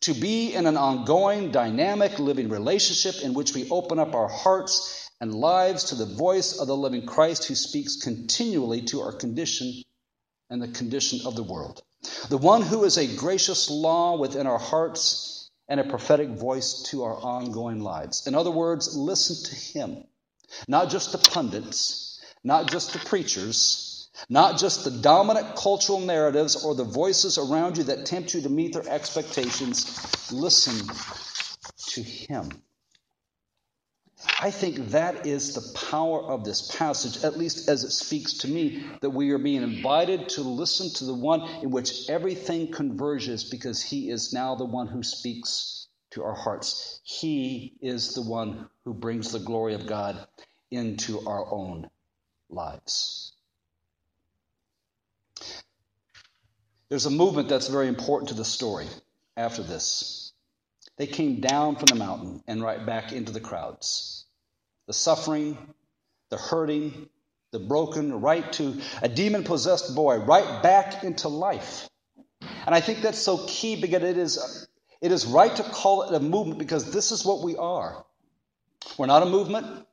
to 0.00 0.14
be 0.14 0.52
in 0.54 0.66
an 0.66 0.76
ongoing, 0.76 1.50
dynamic, 1.50 2.18
living 2.18 2.48
relationship 2.48 3.22
in 3.22 3.34
which 3.34 3.54
we 3.54 3.68
open 3.70 3.98
up 3.98 4.14
our 4.14 4.28
hearts 4.28 5.01
and 5.22 5.32
lives 5.32 5.84
to 5.84 5.94
the 5.94 6.04
voice 6.04 6.58
of 6.58 6.66
the 6.66 6.76
living 6.76 7.06
Christ 7.06 7.44
who 7.44 7.54
speaks 7.54 7.94
continually 7.94 8.82
to 8.86 9.02
our 9.02 9.12
condition 9.12 9.72
and 10.50 10.60
the 10.60 10.66
condition 10.66 11.20
of 11.24 11.36
the 11.36 11.44
world. 11.44 11.80
The 12.28 12.36
one 12.36 12.60
who 12.60 12.82
is 12.82 12.98
a 12.98 13.16
gracious 13.16 13.70
law 13.70 14.18
within 14.18 14.48
our 14.48 14.58
hearts 14.58 15.48
and 15.68 15.78
a 15.78 15.84
prophetic 15.84 16.30
voice 16.30 16.82
to 16.90 17.04
our 17.04 17.14
ongoing 17.14 17.80
lives. 17.80 18.26
In 18.26 18.34
other 18.34 18.50
words, 18.50 18.96
listen 18.96 19.36
to 19.48 19.54
him, 19.54 20.04
not 20.66 20.90
just 20.90 21.12
the 21.12 21.18
pundits, 21.18 22.20
not 22.42 22.68
just 22.68 22.92
the 22.92 22.98
preachers 22.98 23.88
not 24.28 24.58
just 24.58 24.84
the 24.84 24.90
dominant 24.90 25.56
cultural 25.56 26.00
narratives 26.00 26.64
or 26.64 26.74
the 26.74 26.84
voices 26.84 27.38
around 27.38 27.78
you 27.78 27.84
that 27.84 28.06
tempt 28.06 28.34
you 28.34 28.42
to 28.42 28.48
meet 28.48 28.74
their 28.74 28.88
expectations. 28.88 30.30
Listen 30.30 30.86
to 31.88 32.02
Him. 32.02 32.50
I 34.40 34.50
think 34.50 34.90
that 34.90 35.26
is 35.26 35.54
the 35.54 35.78
power 35.78 36.22
of 36.22 36.44
this 36.44 36.74
passage, 36.76 37.24
at 37.24 37.38
least 37.38 37.68
as 37.68 37.84
it 37.84 37.90
speaks 37.90 38.38
to 38.38 38.48
me, 38.48 38.84
that 39.00 39.10
we 39.10 39.30
are 39.30 39.38
being 39.38 39.62
invited 39.62 40.28
to 40.30 40.42
listen 40.42 40.90
to 40.94 41.04
the 41.04 41.14
one 41.14 41.42
in 41.62 41.70
which 41.70 42.08
everything 42.08 42.70
converges 42.72 43.44
because 43.44 43.82
he 43.82 44.10
is 44.10 44.32
now 44.32 44.54
the 44.54 44.64
one 44.64 44.86
who 44.88 45.02
speaks 45.02 45.88
to 46.10 46.22
our 46.22 46.34
hearts. 46.34 47.00
He 47.04 47.76
is 47.80 48.14
the 48.14 48.22
one 48.22 48.68
who 48.84 48.94
brings 48.94 49.32
the 49.32 49.38
glory 49.38 49.74
of 49.74 49.86
God 49.86 50.26
into 50.70 51.26
our 51.26 51.52
own 51.52 51.88
lives. 52.48 53.32
There's 56.88 57.06
a 57.06 57.10
movement 57.10 57.48
that's 57.48 57.68
very 57.68 57.88
important 57.88 58.28
to 58.28 58.34
the 58.34 58.44
story 58.44 58.86
after 59.36 59.62
this. 59.62 60.31
They 60.98 61.06
came 61.06 61.40
down 61.40 61.76
from 61.76 61.86
the 61.86 61.94
mountain 61.94 62.42
and 62.46 62.62
right 62.62 62.84
back 62.84 63.12
into 63.12 63.32
the 63.32 63.40
crowds. 63.40 64.26
The 64.86 64.92
suffering, 64.92 65.56
the 66.30 66.36
hurting, 66.36 67.08
the 67.50 67.58
broken, 67.58 68.20
right 68.20 68.50
to 68.54 68.80
a 69.02 69.08
demon 69.08 69.44
possessed 69.44 69.94
boy, 69.94 70.16
right 70.18 70.62
back 70.62 71.04
into 71.04 71.28
life. 71.28 71.88
And 72.66 72.74
I 72.74 72.80
think 72.80 73.02
that's 73.02 73.18
so 73.18 73.44
key 73.46 73.80
because 73.80 74.02
it 74.02 74.18
is, 74.18 74.68
it 75.00 75.12
is 75.12 75.26
right 75.26 75.54
to 75.56 75.62
call 75.62 76.02
it 76.02 76.14
a 76.14 76.20
movement 76.20 76.58
because 76.58 76.92
this 76.92 77.12
is 77.12 77.24
what 77.24 77.42
we 77.42 77.56
are. 77.56 78.04
We're 78.98 79.06
not 79.06 79.22
a 79.22 79.26
movement. 79.26 79.86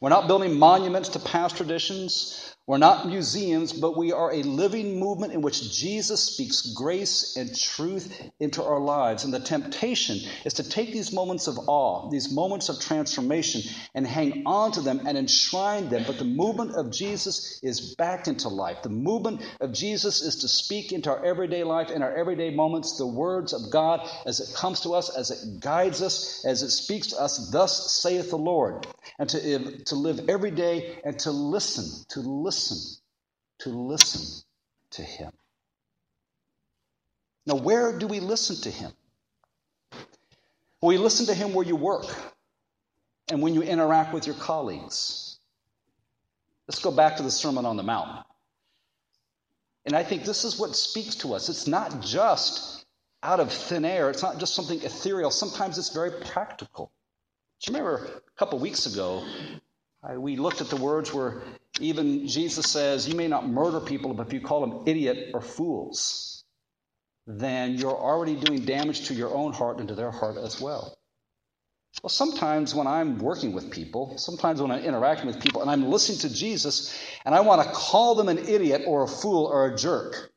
We're 0.00 0.10
not 0.10 0.26
building 0.26 0.58
monuments 0.58 1.10
to 1.10 1.18
past 1.18 1.56
traditions. 1.56 2.56
We're 2.68 2.76
not 2.76 3.06
museums, 3.06 3.72
but 3.72 3.96
we 3.96 4.12
are 4.12 4.30
a 4.30 4.42
living 4.42 5.00
movement 5.00 5.32
in 5.32 5.40
which 5.40 5.72
Jesus 5.72 6.22
speaks 6.22 6.74
grace 6.74 7.34
and 7.34 7.58
truth 7.58 8.12
into 8.38 8.62
our 8.62 8.78
lives. 8.78 9.24
And 9.24 9.32
the 9.32 9.40
temptation 9.40 10.18
is 10.44 10.52
to 10.54 10.68
take 10.68 10.92
these 10.92 11.10
moments 11.10 11.46
of 11.46 11.58
awe, 11.66 12.10
these 12.10 12.30
moments 12.30 12.68
of 12.68 12.78
transformation, 12.78 13.62
and 13.94 14.06
hang 14.06 14.42
on 14.44 14.72
to 14.72 14.82
them 14.82 15.06
and 15.06 15.16
enshrine 15.16 15.88
them. 15.88 16.04
But 16.06 16.18
the 16.18 16.26
movement 16.26 16.72
of 16.74 16.92
Jesus 16.92 17.58
is 17.62 17.94
back 17.94 18.28
into 18.28 18.50
life. 18.50 18.82
The 18.82 18.90
movement 18.90 19.40
of 19.62 19.72
Jesus 19.72 20.20
is 20.20 20.36
to 20.40 20.48
speak 20.48 20.92
into 20.92 21.08
our 21.08 21.24
everyday 21.24 21.64
life, 21.64 21.90
in 21.90 22.02
our 22.02 22.14
everyday 22.14 22.54
moments, 22.54 22.98
the 22.98 23.06
words 23.06 23.54
of 23.54 23.70
God 23.70 24.06
as 24.26 24.40
it 24.40 24.54
comes 24.54 24.80
to 24.80 24.92
us, 24.92 25.08
as 25.16 25.30
it 25.30 25.60
guides 25.60 26.02
us, 26.02 26.44
as 26.44 26.62
it 26.62 26.70
speaks 26.70 27.06
to 27.08 27.16
us. 27.16 27.48
Thus 27.50 27.94
saith 27.94 28.28
the 28.28 28.36
Lord. 28.36 28.86
And 29.18 29.26
to, 29.30 29.84
to 29.84 29.94
live 29.94 30.28
every 30.28 30.50
day 30.50 31.00
and 31.02 31.18
to 31.20 31.30
listen, 31.30 32.04
to 32.10 32.20
listen 32.20 32.57
listen, 32.58 33.02
to 33.60 33.68
listen 33.68 34.44
to 34.90 35.02
Him. 35.02 35.32
Now, 37.46 37.54
where 37.54 37.96
do 37.96 38.06
we 38.06 38.20
listen 38.20 38.56
to 38.62 38.70
Him? 38.70 38.92
we 40.80 40.98
listen 40.98 41.26
to 41.26 41.34
Him 41.34 41.54
where 41.54 41.66
you 41.66 41.76
work 41.76 42.06
and 43.30 43.42
when 43.42 43.54
you 43.54 43.62
interact 43.62 44.12
with 44.12 44.26
your 44.26 44.36
colleagues. 44.36 45.38
Let's 46.66 46.80
go 46.80 46.90
back 46.90 47.16
to 47.16 47.22
the 47.22 47.30
Sermon 47.30 47.64
on 47.64 47.76
the 47.76 47.82
Mount. 47.82 48.24
And 49.84 49.96
I 49.96 50.02
think 50.02 50.24
this 50.24 50.44
is 50.44 50.58
what 50.58 50.76
speaks 50.76 51.16
to 51.16 51.34
us. 51.34 51.48
It's 51.48 51.66
not 51.66 52.00
just 52.02 52.84
out 53.22 53.40
of 53.40 53.52
thin 53.52 53.84
air, 53.84 54.10
it's 54.10 54.22
not 54.22 54.38
just 54.38 54.54
something 54.54 54.80
ethereal. 54.82 55.30
Sometimes 55.30 55.78
it's 55.78 55.92
very 55.92 56.10
practical. 56.10 56.92
Do 57.60 57.72
you 57.72 57.78
remember 57.78 58.04
a 58.06 58.38
couple 58.38 58.58
weeks 58.58 58.86
ago, 58.86 59.24
we 60.16 60.36
looked 60.36 60.60
at 60.60 60.68
the 60.68 60.76
words 60.76 61.12
where 61.12 61.42
even 61.80 62.28
Jesus 62.28 62.70
says, 62.70 63.08
You 63.08 63.14
may 63.14 63.28
not 63.28 63.48
murder 63.48 63.80
people, 63.80 64.14
but 64.14 64.26
if 64.28 64.32
you 64.32 64.40
call 64.40 64.60
them 64.60 64.82
idiot 64.86 65.30
or 65.34 65.40
fools, 65.40 66.44
then 67.26 67.74
you're 67.74 67.96
already 67.96 68.36
doing 68.36 68.64
damage 68.64 69.08
to 69.08 69.14
your 69.14 69.34
own 69.34 69.52
heart 69.52 69.78
and 69.78 69.88
to 69.88 69.94
their 69.94 70.10
heart 70.10 70.36
as 70.36 70.60
well. 70.60 70.96
Well, 72.02 72.10
sometimes 72.10 72.74
when 72.74 72.86
I'm 72.86 73.18
working 73.18 73.52
with 73.52 73.70
people, 73.70 74.18
sometimes 74.18 74.62
when 74.62 74.70
I'm 74.70 74.84
interacting 74.84 75.26
with 75.26 75.40
people, 75.40 75.62
and 75.62 75.70
I'm 75.70 75.90
listening 75.90 76.18
to 76.18 76.34
Jesus, 76.34 76.96
and 77.24 77.34
I 77.34 77.40
want 77.40 77.62
to 77.62 77.72
call 77.72 78.14
them 78.14 78.28
an 78.28 78.38
idiot 78.38 78.82
or 78.86 79.02
a 79.02 79.08
fool 79.08 79.46
or 79.46 79.66
a 79.66 79.76
jerk, 79.76 80.30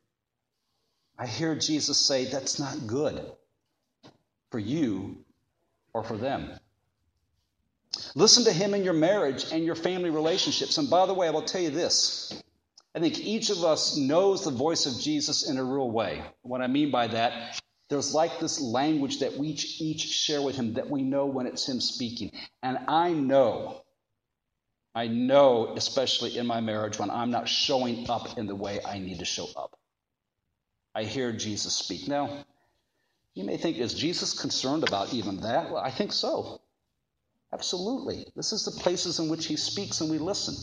I 1.18 1.26
hear 1.26 1.54
Jesus 1.54 1.98
say, 1.98 2.24
That's 2.24 2.58
not 2.58 2.86
good 2.86 3.24
for 4.50 4.58
you 4.58 5.24
or 5.94 6.02
for 6.02 6.16
them. 6.16 6.50
Listen 8.14 8.44
to 8.44 8.52
him 8.52 8.74
in 8.74 8.84
your 8.84 8.92
marriage 8.92 9.46
and 9.52 9.64
your 9.64 9.74
family 9.74 10.10
relationships. 10.10 10.78
And 10.78 10.90
by 10.90 11.06
the 11.06 11.14
way, 11.14 11.28
I 11.28 11.30
will 11.30 11.42
tell 11.42 11.62
you 11.62 11.70
this. 11.70 12.42
I 12.94 13.00
think 13.00 13.18
each 13.20 13.50
of 13.50 13.64
us 13.64 13.96
knows 13.96 14.44
the 14.44 14.50
voice 14.50 14.86
of 14.86 15.00
Jesus 15.00 15.48
in 15.48 15.56
a 15.58 15.64
real 15.64 15.90
way. 15.90 16.22
What 16.42 16.60
I 16.60 16.66
mean 16.66 16.90
by 16.90 17.06
that, 17.06 17.60
there's 17.88 18.14
like 18.14 18.38
this 18.38 18.60
language 18.60 19.20
that 19.20 19.36
we 19.36 19.48
each 19.48 20.00
share 20.00 20.42
with 20.42 20.56
him 20.56 20.74
that 20.74 20.88
we 20.88 21.02
know 21.02 21.26
when 21.26 21.46
it's 21.46 21.68
him 21.68 21.80
speaking. 21.80 22.32
And 22.62 22.78
I 22.88 23.12
know, 23.12 23.82
I 24.94 25.08
know, 25.08 25.74
especially 25.76 26.38
in 26.38 26.46
my 26.46 26.60
marriage, 26.60 26.98
when 26.98 27.10
I'm 27.10 27.30
not 27.30 27.48
showing 27.48 28.08
up 28.08 28.38
in 28.38 28.46
the 28.46 28.54
way 28.54 28.80
I 28.82 28.98
need 28.98 29.18
to 29.18 29.26
show 29.26 29.48
up. 29.56 29.78
I 30.94 31.04
hear 31.04 31.32
Jesus 31.32 31.74
speak. 31.74 32.08
Now, 32.08 32.44
you 33.34 33.44
may 33.44 33.58
think, 33.58 33.78
is 33.78 33.94
Jesus 33.94 34.38
concerned 34.38 34.86
about 34.86 35.12
even 35.12 35.40
that? 35.40 35.70
Well, 35.70 35.82
I 35.82 35.90
think 35.90 36.12
so. 36.12 36.61
Absolutely. 37.52 38.26
This 38.34 38.52
is 38.52 38.64
the 38.64 38.70
places 38.70 39.18
in 39.18 39.28
which 39.28 39.46
he 39.46 39.56
speaks 39.56 40.00
and 40.00 40.10
we 40.10 40.18
listen. 40.18 40.56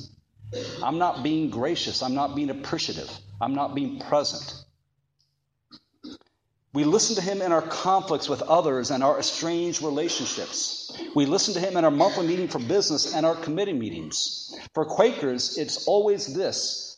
I'm 0.84 0.98
not 0.98 1.24
being 1.24 1.50
gracious. 1.50 2.02
I'm 2.02 2.16
not 2.16 2.36
being 2.36 2.50
appreciative. 2.50 3.10
I'm 3.40 3.54
not 3.54 3.76
being 3.76 4.00
present. 4.00 4.66
We 6.74 6.84
listen 6.84 7.16
to 7.16 7.22
him 7.22 7.42
in 7.42 7.52
our 7.52 7.62
conflicts 7.62 8.30
with 8.30 8.42
others 8.44 8.92
and 8.92 9.04
our 9.04 9.20
estranged 9.20 9.82
relationships. 9.82 10.96
We 11.16 11.26
listen 11.26 11.56
to 11.56 11.60
him 11.60 11.78
in 11.78 11.84
our 11.84 11.92
monthly 11.92 12.28
meeting 12.28 12.48
for 12.48 12.60
business 12.60 13.16
and 13.16 13.26
our 13.26 13.36
committee 13.36 13.74
meetings. 13.74 14.56
For 14.74 14.86
Quakers, 14.86 15.58
it's 15.58 15.88
always 15.88 16.34
this 16.34 16.90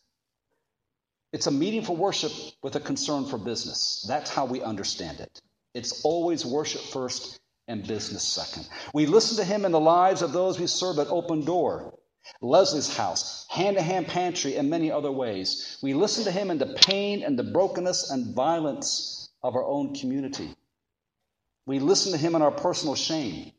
it's 1.33 1.47
a 1.47 1.51
meeting 1.51 1.83
for 1.83 1.95
worship 1.95 2.33
with 2.61 2.75
a 2.75 2.81
concern 2.81 3.25
for 3.25 3.37
business. 3.37 4.05
That's 4.07 4.29
how 4.29 4.45
we 4.45 4.61
understand 4.61 5.21
it. 5.21 5.41
It's 5.73 6.03
always 6.03 6.45
worship 6.45 6.81
first 6.81 7.40
and 7.71 7.87
business 7.87 8.23
second. 8.23 8.67
We 8.93 9.05
listen 9.05 9.37
to 9.37 9.45
him 9.45 9.65
in 9.65 9.71
the 9.71 9.79
lives 9.79 10.21
of 10.21 10.33
those 10.33 10.59
we 10.59 10.67
serve 10.67 10.99
at 10.99 11.07
Open 11.07 11.45
Door, 11.45 11.97
Leslie's 12.41 12.95
House, 12.95 13.47
Hand 13.49 13.77
to 13.77 13.81
Hand 13.81 14.07
Pantry, 14.07 14.57
and 14.57 14.69
many 14.69 14.91
other 14.91 15.11
ways. 15.11 15.79
We 15.81 15.93
listen 15.93 16.25
to 16.25 16.31
him 16.31 16.51
in 16.51 16.57
the 16.57 16.77
pain 16.85 17.23
and 17.23 17.39
the 17.39 17.43
brokenness 17.43 18.11
and 18.11 18.35
violence 18.35 19.29
of 19.41 19.55
our 19.55 19.63
own 19.63 19.95
community. 19.95 20.53
We 21.65 21.79
listen 21.79 22.11
to 22.11 22.17
him 22.17 22.35
in 22.35 22.41
our 22.41 22.51
personal 22.51 22.95
shame, 22.95 23.51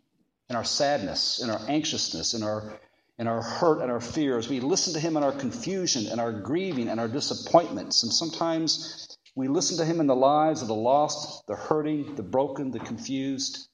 in 0.51 0.57
our 0.57 0.65
sadness, 0.65 1.43
in 1.43 1.51
our 1.51 1.61
anxiousness, 1.69 2.35
in 2.35 2.43
our 2.43 2.79
in 3.19 3.29
our 3.29 3.43
hurt 3.43 3.83
and 3.83 3.91
our 3.91 4.01
fears. 4.01 4.49
We 4.49 4.61
listen 4.61 4.95
to 4.95 5.01
him 5.01 5.17
in 5.17 5.23
our 5.23 5.33
confusion 5.33 6.07
and 6.11 6.21
our 6.21 6.33
grieving 6.33 6.89
and 6.89 6.99
our 6.99 7.09
disappointments. 7.09 8.03
And 8.03 8.13
sometimes 8.13 9.17
we 9.37 9.49
listen 9.49 9.77
to 9.79 9.85
him 9.85 10.01
in 10.01 10.07
the 10.07 10.17
lives 10.17 10.63
of 10.63 10.69
the 10.69 10.75
lost, 10.75 11.47
the 11.47 11.55
hurting, 11.55 12.17
the 12.17 12.23
broken, 12.23 12.71
the 12.71 12.81
confused, 12.81 13.69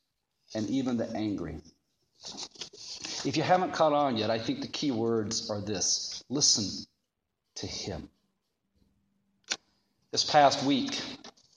and 0.55 0.69
even 0.69 0.97
the 0.97 1.09
angry. 1.15 1.61
If 3.25 3.37
you 3.37 3.43
haven't 3.43 3.73
caught 3.73 3.93
on 3.93 4.17
yet, 4.17 4.31
I 4.31 4.39
think 4.39 4.61
the 4.61 4.69
key 4.69 4.91
words 4.91 5.51
are 5.51 5.61
this 5.61 6.25
listen 6.29 6.87
to 7.57 7.67
Him. 7.67 8.09
This 10.13 10.25
past 10.25 10.65
week, 10.65 11.01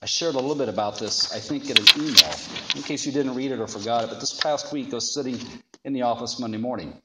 I 0.01 0.05
shared 0.05 0.35
a 0.35 0.39
little 0.39 0.55
bit 0.55 0.69
about 0.69 0.99
this, 0.99 1.33
I 1.33 1.39
think, 1.39 1.69
in 1.69 1.77
an 1.77 1.85
email, 1.95 2.35
in 2.75 2.81
case 2.81 3.05
you 3.05 3.11
didn't 3.11 3.35
read 3.35 3.51
it 3.51 3.59
or 3.59 3.67
forgot 3.67 4.03
it. 4.03 4.09
But 4.09 4.19
this 4.19 4.33
past 4.33 4.73
week, 4.73 4.91
I 4.91 4.95
was 4.95 5.13
sitting 5.13 5.39
in 5.85 5.93
the 5.93 6.01
office 6.01 6.39
Monday 6.39 6.57
morning 6.57 6.99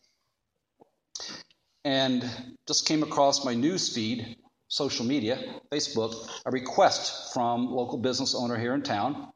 and 1.84 2.28
just 2.66 2.86
came 2.88 3.02
across 3.02 3.44
my 3.44 3.54
news 3.54 3.94
feed, 3.94 4.36
social 4.68 5.04
media, 5.04 5.60
Facebook, 5.70 6.28
a 6.44 6.50
request 6.50 7.32
from 7.32 7.70
local 7.70 7.98
business 7.98 8.34
owner 8.34 8.58
here 8.58 8.74
in 8.74 8.82
town 8.82 9.32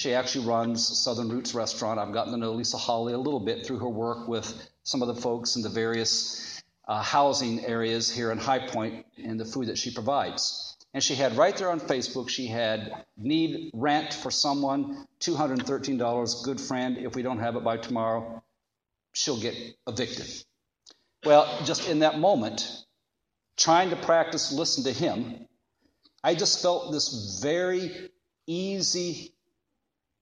she 0.00 0.14
actually 0.14 0.46
runs 0.46 0.98
Southern 0.98 1.28
Roots 1.28 1.52
Restaurant. 1.52 2.00
I've 2.00 2.14
gotten 2.14 2.32
to 2.32 2.38
know 2.38 2.52
Lisa 2.52 2.78
Holly 2.78 3.12
a 3.12 3.18
little 3.18 3.38
bit 3.38 3.66
through 3.66 3.80
her 3.80 3.88
work 3.88 4.28
with 4.28 4.66
some 4.82 5.02
of 5.02 5.08
the 5.08 5.20
folks 5.20 5.56
in 5.56 5.62
the 5.62 5.68
various 5.68 6.62
uh, 6.88 7.02
housing 7.02 7.62
areas 7.66 8.10
here 8.10 8.32
in 8.32 8.38
High 8.38 8.66
Point 8.66 9.04
and 9.22 9.38
the 9.38 9.44
food 9.44 9.66
that 9.66 9.76
she 9.76 9.92
provides. 9.92 10.74
And 10.94 11.04
she 11.04 11.14
had 11.14 11.36
right 11.36 11.54
there 11.54 11.70
on 11.70 11.80
Facebook, 11.80 12.30
she 12.30 12.46
had 12.46 13.04
need 13.18 13.72
rent 13.74 14.14
for 14.14 14.30
someone, 14.30 15.06
$213, 15.20 16.44
good 16.44 16.62
friend. 16.62 16.96
If 16.96 17.14
we 17.14 17.20
don't 17.20 17.40
have 17.40 17.56
it 17.56 17.62
by 17.62 17.76
tomorrow, 17.76 18.42
she'll 19.12 19.38
get 19.38 19.54
evicted. 19.86 20.32
Well, 21.26 21.60
just 21.66 21.90
in 21.90 21.98
that 21.98 22.18
moment, 22.18 22.86
trying 23.58 23.90
to 23.90 23.96
practice 23.96 24.50
listen 24.50 24.84
to 24.84 24.92
him, 24.92 25.46
I 26.24 26.34
just 26.34 26.62
felt 26.62 26.90
this 26.90 27.38
very 27.42 28.08
easy, 28.46 29.34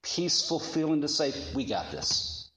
peaceful 0.02 0.60
feeling 0.60 1.02
to 1.02 1.08
say, 1.08 1.32
We 1.54 1.64
got 1.64 1.90
this. 1.90 2.50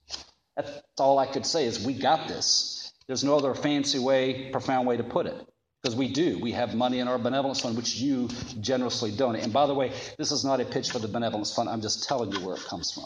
That's 0.56 0.72
all 1.00 1.20
I 1.20 1.28
could 1.28 1.46
say 1.46 1.66
is, 1.66 1.84
We 1.86 1.94
got 1.94 2.28
this. 2.28 2.92
There's 3.08 3.24
no 3.24 3.38
other 3.38 3.54
fancy 3.54 4.00
way, 4.00 4.50
profound 4.52 4.88
way 4.88 4.98
to 4.98 5.04
put 5.04 5.26
it. 5.26 5.48
Because 5.82 5.96
we 5.96 6.10
do. 6.10 6.38
We 6.40 6.52
have 6.52 6.76
money 6.76 7.00
in 7.00 7.08
our 7.08 7.18
benevolence 7.18 7.60
fund, 7.60 7.76
which 7.76 7.96
you 7.96 8.30
generously 8.60 9.12
donate. 9.12 9.44
And 9.44 9.52
by 9.52 9.66
the 9.66 9.74
way, 9.74 9.92
this 10.18 10.32
is 10.32 10.46
not 10.46 10.62
a 10.62 10.66
pitch 10.66 10.92
for 10.92 11.00
the 11.00 11.08
benevolence 11.08 11.54
fund. 11.54 11.68
I'm 11.68 11.82
just 11.82 12.08
telling 12.08 12.32
you 12.32 12.40
where 12.46 12.56
it 12.56 12.64
comes 12.66 12.92
from. 12.92 13.06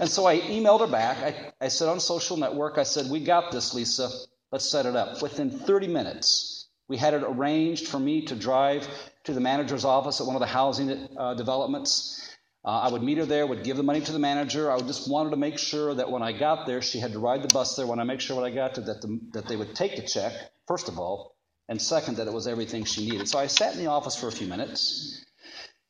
And 0.00 0.08
so 0.08 0.26
I 0.26 0.40
emailed 0.40 0.80
her 0.80 0.86
back. 0.86 1.18
I, 1.18 1.66
I 1.66 1.68
said 1.68 1.88
on 1.88 2.00
social 2.00 2.38
network, 2.38 2.78
I 2.78 2.84
said, 2.84 3.10
We 3.10 3.20
got 3.20 3.52
this, 3.52 3.74
Lisa. 3.74 4.10
Let's 4.50 4.68
set 4.68 4.86
it 4.86 4.96
up. 4.96 5.20
Within 5.22 5.50
30 5.50 5.88
minutes, 5.88 6.68
we 6.88 6.96
had 6.96 7.14
it 7.14 7.22
arranged 7.22 7.88
for 7.88 7.98
me 7.98 8.26
to 8.26 8.34
drive 8.34 8.88
to 9.24 9.32
the 9.32 9.40
manager's 9.40 9.84
office 9.84 10.20
at 10.20 10.26
one 10.26 10.36
of 10.36 10.40
the 10.40 10.46
housing 10.46 11.08
uh, 11.16 11.34
developments. 11.34 12.18
Uh, 12.64 12.68
I 12.68 12.92
would 12.92 13.02
meet 13.02 13.18
her 13.18 13.26
there, 13.26 13.46
would 13.46 13.64
give 13.64 13.76
the 13.76 13.82
money 13.82 14.00
to 14.00 14.12
the 14.12 14.18
manager. 14.20 14.70
I 14.70 14.78
just 14.80 15.10
wanted 15.10 15.30
to 15.30 15.36
make 15.36 15.58
sure 15.58 15.94
that 15.94 16.10
when 16.10 16.22
I 16.22 16.32
got 16.32 16.66
there, 16.66 16.80
she 16.80 17.00
had 17.00 17.12
to 17.12 17.18
ride 17.18 17.42
the 17.42 17.52
bus 17.52 17.74
there. 17.76 17.86
When 17.86 17.98
I 17.98 18.04
make 18.04 18.20
sure 18.20 18.36
when 18.36 18.50
I 18.50 18.54
got 18.54 18.76
there 18.76 18.84
that, 18.84 19.02
the, 19.02 19.20
that 19.32 19.48
they 19.48 19.56
would 19.56 19.74
take 19.74 19.96
the 19.96 20.02
check, 20.02 20.32
first 20.68 20.88
of 20.88 20.98
all, 20.98 21.36
and 21.68 21.82
second, 21.82 22.18
that 22.18 22.28
it 22.28 22.32
was 22.32 22.46
everything 22.46 22.84
she 22.84 23.08
needed. 23.08 23.28
So 23.28 23.38
I 23.38 23.48
sat 23.48 23.74
in 23.74 23.80
the 23.80 23.90
office 23.90 24.14
for 24.14 24.28
a 24.28 24.32
few 24.32 24.46
minutes, 24.46 25.24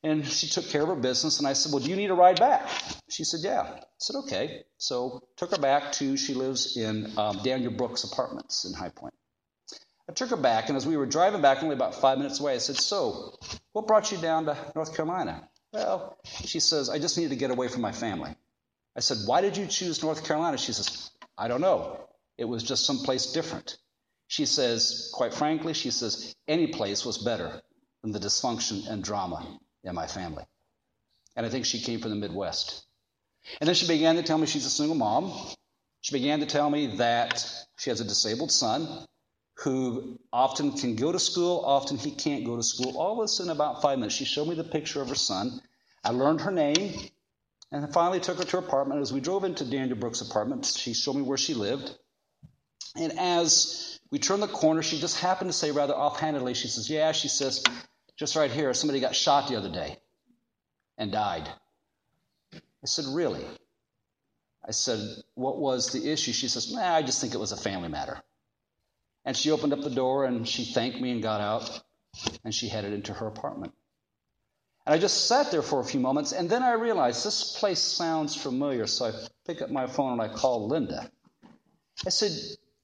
and 0.03 0.27
she 0.27 0.47
took 0.49 0.67
care 0.69 0.83
of 0.83 0.89
her 0.89 0.97
business. 0.97 1.39
And 1.39 1.47
I 1.47 1.53
said, 1.53 1.73
"Well, 1.73 1.83
do 1.83 1.91
you 1.91 1.97
need 1.97 2.11
a 2.11 2.15
ride 2.15 2.39
back?" 2.39 2.69
She 3.09 3.25
said, 3.25 3.41
"Yeah." 3.43 3.63
I 3.63 3.83
said, 3.99 4.17
"Okay." 4.17 4.63
So 4.79 5.23
took 5.37 5.51
her 5.51 5.61
back 5.61 5.93
to 5.93 6.17
she 6.17 6.35
lives 6.35 6.77
in 6.77 7.13
um, 7.19 7.41
Daniel 7.43 7.73
Brooks 7.73 8.05
Apartments 8.05 8.65
in 8.65 8.73
High 8.73 8.91
Point. 8.91 9.15
I 10.09 10.13
took 10.13 10.31
her 10.31 10.37
back, 10.37 10.69
and 10.69 10.77
as 10.77 10.87
we 10.87 10.97
were 10.97 11.07
driving 11.07 11.43
back, 11.43 11.63
only 11.63 11.75
about 11.75 11.95
five 11.95 12.19
minutes 12.19 12.41
away, 12.41 12.55
I 12.55 12.59
said, 12.59 12.77
"So, 12.77 13.39
what 13.73 13.87
brought 13.87 14.11
you 14.13 14.19
down 14.19 14.47
to 14.47 14.57
North 14.75 14.95
Carolina?" 14.95 15.49
Well, 15.73 16.19
she 16.45 16.61
says, 16.61 16.91
I 16.91 16.99
just 16.99 17.17
needed 17.17 17.31
to 17.31 17.37
get 17.37 17.51
away 17.51 17.69
from 17.69 17.81
my 17.81 17.93
family. 17.93 18.35
I 18.95 19.01
said, 19.01 19.19
Why 19.27 19.41
did 19.41 19.57
you 19.57 19.67
choose 19.67 20.03
North 20.03 20.25
Carolina? 20.25 20.59
She 20.59 20.73
says, 20.73 21.11
I 21.39 21.49
don't 21.49 21.63
know. 21.63 22.09
It 22.37 22.45
was 22.45 22.63
just 22.63 22.85
someplace 22.85 23.33
different. 23.33 23.79
She 24.27 24.47
says, 24.47 25.11
quite 25.15 25.35
frankly, 25.35 25.75
she 25.75 25.91
says, 25.91 26.35
any 26.49 26.67
place 26.67 27.05
was 27.05 27.19
better 27.19 27.61
than 28.03 28.13
the 28.13 28.19
dysfunction 28.19 28.89
and 28.89 29.03
drama 29.05 29.59
in 29.85 29.95
my 29.95 30.07
family. 30.07 30.45
And 31.37 31.47
I 31.47 31.49
think 31.49 31.65
she 31.65 31.81
came 31.81 32.01
from 32.01 32.11
the 32.11 32.17
Midwest. 32.17 32.85
And 33.61 33.69
then 33.69 33.75
she 33.75 33.87
began 33.87 34.17
to 34.17 34.23
tell 34.23 34.39
me 34.39 34.47
she's 34.47 34.67
a 34.67 34.71
single 34.71 34.97
mom. 34.97 35.33
She 36.01 36.15
began 36.15 36.41
to 36.41 36.47
tell 36.47 36.69
me 36.69 36.97
that 36.97 37.45
she 37.79 37.91
has 37.91 38.01
a 38.01 38.05
disabled 38.05 38.53
son 38.53 39.07
who 39.55 40.19
often 40.33 40.73
can 40.73 40.97
go 40.97 41.13
to 41.13 41.19
school, 41.19 41.63
often 41.65 41.97
he 41.97 42.11
can't 42.11 42.45
go 42.45 42.57
to 42.57 42.63
school. 42.63 42.97
All 42.97 43.21
this 43.21 43.41
in 43.41 43.51
about 43.51 43.83
five 43.83 43.99
minutes. 43.99 44.15
She 44.15 44.25
showed 44.25 44.49
me 44.49 44.55
the 44.55 44.65
picture 44.65 45.01
of 45.03 45.09
her 45.09 45.15
son. 45.15 45.61
I 46.05 46.11
learned 46.11 46.41
her 46.41 46.51
name 46.51 46.95
and 47.71 47.93
finally 47.93 48.21
took 48.21 48.39
her 48.39 48.45
to 48.45 48.61
her 48.61 48.67
apartment. 48.67 49.01
As 49.01 49.13
we 49.13 49.21
drove 49.21 49.45
into 49.45 49.65
Daniel 49.65 49.97
Brooks' 49.97 50.21
apartment, 50.21 50.67
she 50.67 50.95
showed 50.95 51.17
me 51.17 51.23
where 51.23 51.39
she 51.39 51.55
lived. 51.55 51.97
And 52.97 53.19
as 53.19 54.01
we 54.11 54.19
turned 54.19 54.43
the 54.43 54.49
corner, 54.49 54.83
she 54.83 54.99
just 54.99 55.19
happened 55.19 55.51
to 55.51 55.57
say 55.57 55.71
rather 55.71 55.95
offhandedly, 55.95 56.55
she 56.55 56.69
says, 56.69 56.91
Yeah, 56.91 57.13
she 57.13 57.29
says, 57.29 57.63
just 58.17 58.37
right 58.37 58.51
here, 58.51 58.75
somebody 58.75 59.01
got 59.01 59.15
shot 59.15 59.49
the 59.49 59.57
other 59.57 59.71
day 59.71 59.99
and 60.99 61.11
died. 61.13 61.49
I 62.55 62.87
said, 62.87 63.07
Really? 63.07 63.45
I 64.67 64.73
said, 64.73 65.01
What 65.35 65.59
was 65.59 65.93
the 65.93 66.11
issue? 66.11 66.33
She 66.33 66.49
says, 66.49 66.73
Nah, 66.73 66.95
I 66.95 67.03
just 67.03 67.21
think 67.21 67.35
it 67.35 67.39
was 67.39 67.53
a 67.53 67.57
family 67.57 67.89
matter. 67.89 68.21
And 69.25 69.37
she 69.37 69.51
opened 69.51 69.73
up 69.73 69.83
the 69.83 69.91
door 69.91 70.25
and 70.25 70.49
she 70.49 70.65
thanked 70.65 71.01
me 71.01 71.13
and 71.13 71.23
got 71.23 71.41
out 71.41 71.83
and 72.45 72.55
she 72.55 72.69
headed 72.69 72.93
into 72.93 73.13
her 73.13 73.27
apartment. 73.27 73.73
And 74.85 74.95
I 74.95 74.99
just 74.99 75.29
sat 75.29 75.51
there 75.51 75.63
for 75.63 75.81
a 75.81 75.85
few 75.85 76.01
moments 76.01 76.33
and 76.33 76.51
then 76.51 76.63
I 76.63 76.73
realized 76.73 77.25
this 77.25 77.57
place 77.59 77.79
sounds 77.79 78.35
familiar. 78.35 78.87
So 78.87 79.07
I 79.07 79.13
pick 79.47 79.63
up 79.63 79.71
my 79.71 79.87
phone 79.87 80.13
and 80.13 80.23
I 80.23 80.29
call 80.29 80.67
Linda. 80.67 81.11
I 82.05 82.11
said, 82.11 82.33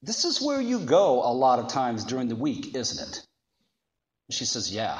This 0.01 0.23
is 0.23 0.41
where 0.41 0.61
you 0.61 0.79
go 0.79 1.23
a 1.23 1.33
lot 1.33 1.59
of 1.59 1.67
times 1.67 2.05
during 2.05 2.29
the 2.29 2.35
week, 2.35 2.73
isn't 2.75 3.09
it? 3.09 3.27
And 4.27 4.35
she 4.35 4.45
says, 4.45 4.73
Yeah. 4.73 4.97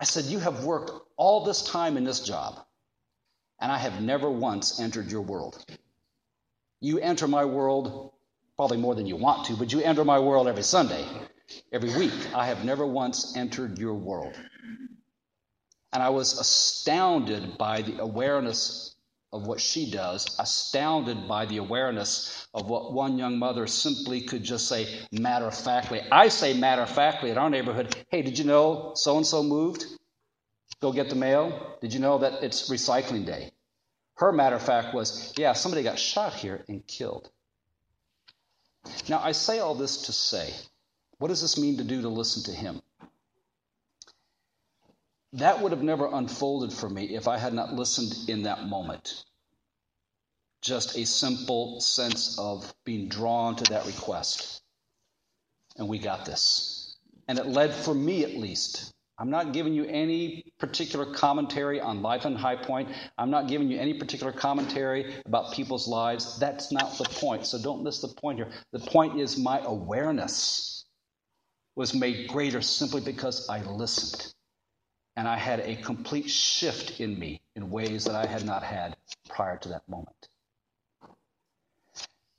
I 0.00 0.04
said, 0.04 0.24
You 0.24 0.40
have 0.40 0.64
worked 0.64 0.90
all 1.16 1.44
this 1.44 1.62
time 1.62 1.96
in 1.96 2.02
this 2.02 2.20
job, 2.20 2.58
and 3.60 3.70
I 3.70 3.78
have 3.78 4.02
never 4.02 4.28
once 4.28 4.80
entered 4.80 5.12
your 5.12 5.22
world. 5.22 5.64
You 6.80 6.98
enter 6.98 7.28
my 7.28 7.44
world 7.44 8.12
probably 8.62 8.78
more 8.78 8.94
than 8.94 9.06
you 9.06 9.16
want 9.16 9.44
to, 9.44 9.56
but 9.56 9.72
you 9.72 9.80
enter 9.80 10.04
my 10.04 10.20
world 10.20 10.46
every 10.46 10.62
Sunday, 10.62 11.04
every 11.72 11.92
week. 11.98 12.12
I 12.32 12.46
have 12.46 12.64
never 12.64 12.86
once 12.86 13.36
entered 13.36 13.76
your 13.76 13.94
world. 13.94 14.36
And 15.92 16.00
I 16.00 16.10
was 16.10 16.38
astounded 16.38 17.58
by 17.58 17.82
the 17.82 18.00
awareness 18.00 18.94
of 19.32 19.48
what 19.48 19.60
she 19.60 19.90
does, 19.90 20.36
astounded 20.38 21.26
by 21.26 21.46
the 21.46 21.56
awareness 21.56 22.46
of 22.54 22.70
what 22.70 22.92
one 22.92 23.18
young 23.18 23.36
mother 23.36 23.66
simply 23.66 24.20
could 24.20 24.44
just 24.44 24.68
say 24.68 24.86
matter 25.10 25.48
of 25.48 25.56
factly. 25.56 26.00
I 26.12 26.28
say 26.28 26.54
matter 26.54 26.82
of 26.82 26.90
factly 26.90 27.30
in 27.30 27.38
our 27.38 27.50
neighborhood, 27.50 27.96
hey, 28.10 28.22
did 28.22 28.38
you 28.38 28.44
know 28.44 28.92
so 28.94 29.16
and 29.16 29.26
so 29.26 29.42
moved? 29.42 29.84
Go 30.80 30.92
get 30.92 31.08
the 31.08 31.16
mail. 31.16 31.78
Did 31.80 31.92
you 31.92 31.98
know 31.98 32.18
that 32.18 32.44
it's 32.44 32.70
recycling 32.70 33.26
day? 33.26 33.50
Her 34.18 34.30
matter 34.30 34.54
of 34.54 34.62
fact 34.62 34.94
was, 34.94 35.34
yeah, 35.36 35.52
somebody 35.52 35.82
got 35.82 35.98
shot 35.98 36.32
here 36.34 36.64
and 36.68 36.86
killed. 36.86 37.28
Now, 39.08 39.20
I 39.22 39.32
say 39.32 39.58
all 39.58 39.74
this 39.74 40.02
to 40.02 40.12
say, 40.12 40.52
what 41.18 41.28
does 41.28 41.42
this 41.42 41.58
mean 41.58 41.76
to 41.78 41.84
do 41.84 42.02
to 42.02 42.08
listen 42.08 42.42
to 42.44 42.58
Him? 42.58 42.80
That 45.34 45.60
would 45.60 45.72
have 45.72 45.82
never 45.82 46.06
unfolded 46.06 46.72
for 46.72 46.88
me 46.88 47.14
if 47.14 47.26
I 47.26 47.38
had 47.38 47.54
not 47.54 47.72
listened 47.72 48.28
in 48.28 48.42
that 48.42 48.66
moment. 48.66 49.24
Just 50.60 50.96
a 50.96 51.06
simple 51.06 51.80
sense 51.80 52.38
of 52.38 52.72
being 52.84 53.08
drawn 53.08 53.56
to 53.56 53.64
that 53.72 53.86
request. 53.86 54.62
And 55.76 55.88
we 55.88 55.98
got 55.98 56.26
this. 56.26 56.96
And 57.26 57.38
it 57.38 57.46
led, 57.46 57.72
for 57.72 57.94
me 57.94 58.24
at 58.24 58.36
least, 58.36 58.91
I'm 59.18 59.30
not 59.30 59.52
giving 59.52 59.74
you 59.74 59.84
any 59.84 60.52
particular 60.58 61.14
commentary 61.14 61.80
on 61.80 62.02
life 62.02 62.24
in 62.24 62.34
High 62.34 62.56
Point. 62.56 62.88
I'm 63.18 63.30
not 63.30 63.46
giving 63.46 63.70
you 63.70 63.78
any 63.78 63.94
particular 63.94 64.32
commentary 64.32 65.14
about 65.26 65.52
people's 65.52 65.86
lives. 65.86 66.38
That's 66.38 66.72
not 66.72 66.98
the 66.98 67.04
point. 67.04 67.46
So 67.46 67.62
don't 67.62 67.84
miss 67.84 68.00
the 68.00 68.08
point 68.08 68.38
here. 68.38 68.48
The 68.72 68.80
point 68.80 69.20
is 69.20 69.38
my 69.38 69.60
awareness 69.60 70.84
was 71.76 71.94
made 71.94 72.28
greater 72.28 72.60
simply 72.60 73.00
because 73.00 73.48
I 73.48 73.62
listened. 73.62 74.32
And 75.14 75.28
I 75.28 75.36
had 75.36 75.60
a 75.60 75.76
complete 75.76 76.30
shift 76.30 76.98
in 77.00 77.18
me 77.18 77.42
in 77.54 77.70
ways 77.70 78.04
that 78.04 78.14
I 78.14 78.26
had 78.26 78.44
not 78.46 78.62
had 78.62 78.96
prior 79.28 79.58
to 79.58 79.68
that 79.70 79.86
moment. 79.88 80.28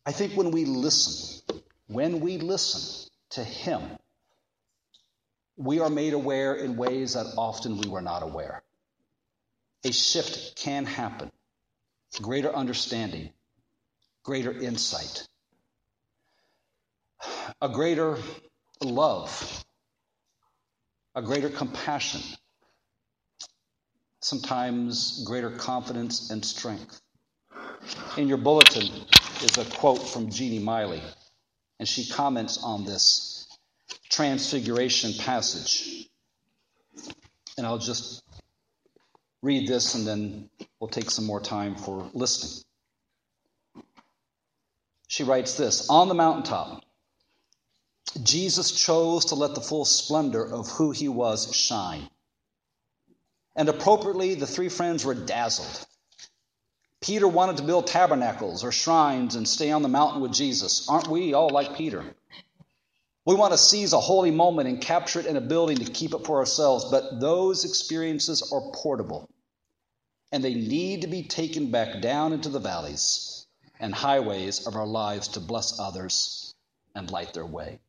I 0.06 0.12
think 0.12 0.34
when 0.34 0.52
we 0.52 0.66
listen, 0.66 1.44
when 1.88 2.20
we 2.20 2.38
listen 2.40 3.10
to 3.32 3.44
Him, 3.44 3.82
we 5.58 5.80
are 5.80 5.90
made 5.90 6.14
aware 6.14 6.56
in 6.56 6.78
ways 6.78 7.14
that 7.14 7.28
often 7.38 7.78
we 7.78 7.88
were 7.88 8.02
not 8.02 8.24
aware. 8.24 8.64
A 9.84 9.92
shift 9.92 10.56
can 10.56 10.86
happen, 10.86 11.32
greater 12.22 12.54
understanding, 12.54 13.30
greater 14.24 14.52
insight, 14.52 15.28
a 17.62 17.70
greater 17.70 18.18
love, 18.82 19.66
a 21.16 21.22
greater 21.22 21.50
compassion, 21.50 22.22
sometimes 24.22 25.24
greater 25.26 25.52
confidence 25.52 26.32
and 26.32 26.44
strength. 26.44 27.02
In 28.18 28.28
your 28.28 28.38
bulletin 28.38 28.90
is 29.44 29.58
a 29.58 29.66
quote 29.66 30.02
from 30.08 30.30
Jeanie 30.30 30.60
Miley, 30.60 31.02
and 31.80 31.88
she 31.88 32.10
comments 32.10 32.64
on 32.64 32.86
this 32.86 33.33
transfiguration 34.14 35.14
passage. 35.14 36.08
And 37.58 37.66
I'll 37.66 37.80
just 37.80 38.24
read 39.42 39.68
this 39.68 39.96
and 39.96 40.08
then 40.08 40.50
we'll 40.80 40.90
take 40.90 41.10
some 41.10 41.26
more 41.26 41.42
time 41.42 41.76
for 41.76 42.10
listening. 42.14 42.64
She 45.08 45.24
writes 45.24 45.56
this 45.56 45.90
On 45.90 46.08
the 46.08 46.14
mountaintop, 46.14 46.84
Jesus 48.22 48.72
chose 48.72 49.26
to 49.26 49.36
let 49.36 49.56
the 49.56 49.62
full 49.62 49.86
splendor 49.86 50.46
of 50.46 50.70
who 50.70 50.92
he 50.92 51.10
was 51.10 51.56
shine. 51.56 52.10
And 53.56 53.70
appropriately, 53.70 54.34
the 54.36 54.48
three 54.48 54.70
friends 54.70 55.06
were 55.06 55.14
dazzled. 55.14 55.86
Peter 57.02 57.28
wanted 57.28 57.58
to 57.58 57.64
build 57.64 57.86
tabernacles 57.86 58.64
or 58.64 58.72
shrines 58.72 59.36
and 59.36 59.48
stay 59.48 59.72
on 59.72 59.82
the 59.82 59.90
mountain 59.90 60.22
with 60.22 60.32
Jesus. 60.32 60.88
Aren't 60.88 61.08
we 61.08 61.34
all 61.34 61.50
like 61.50 61.76
Peter? 61.76 62.04
We 63.26 63.36
want 63.36 63.54
to 63.54 63.58
seize 63.58 63.94
a 63.94 64.00
holy 64.00 64.32
moment 64.32 64.68
and 64.68 64.82
capture 64.82 65.20
it 65.20 65.26
in 65.26 65.38
a 65.38 65.42
building 65.42 65.78
to 65.78 65.92
keep 65.92 66.14
it 66.14 66.26
for 66.26 66.40
ourselves, 66.40 66.86
but 66.92 67.22
those 67.22 67.64
experiences 67.64 68.52
are 68.52 68.72
portable 68.74 69.30
and 70.32 70.44
they 70.44 70.56
need 70.56 71.02
to 71.02 71.08
be 71.08 71.24
taken 71.24 71.72
back 71.72 72.02
down 72.02 72.34
into 72.34 72.50
the 72.50 72.60
valleys 72.60 73.46
and 73.80 73.94
highways 73.94 74.68
of 74.68 74.76
our 74.76 74.88
lives 74.88 75.30
to 75.30 75.40
bless 75.40 75.80
others 75.80 76.56
and 76.96 77.12
light 77.12 77.34
their 77.34 77.46
way. 77.46 77.80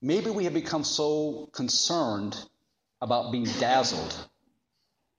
Maybe 0.00 0.30
we 0.30 0.44
have 0.44 0.54
become 0.54 0.84
so 0.84 1.48
concerned 1.52 2.40
about 3.02 3.32
being 3.32 3.44
dazzled 3.58 4.16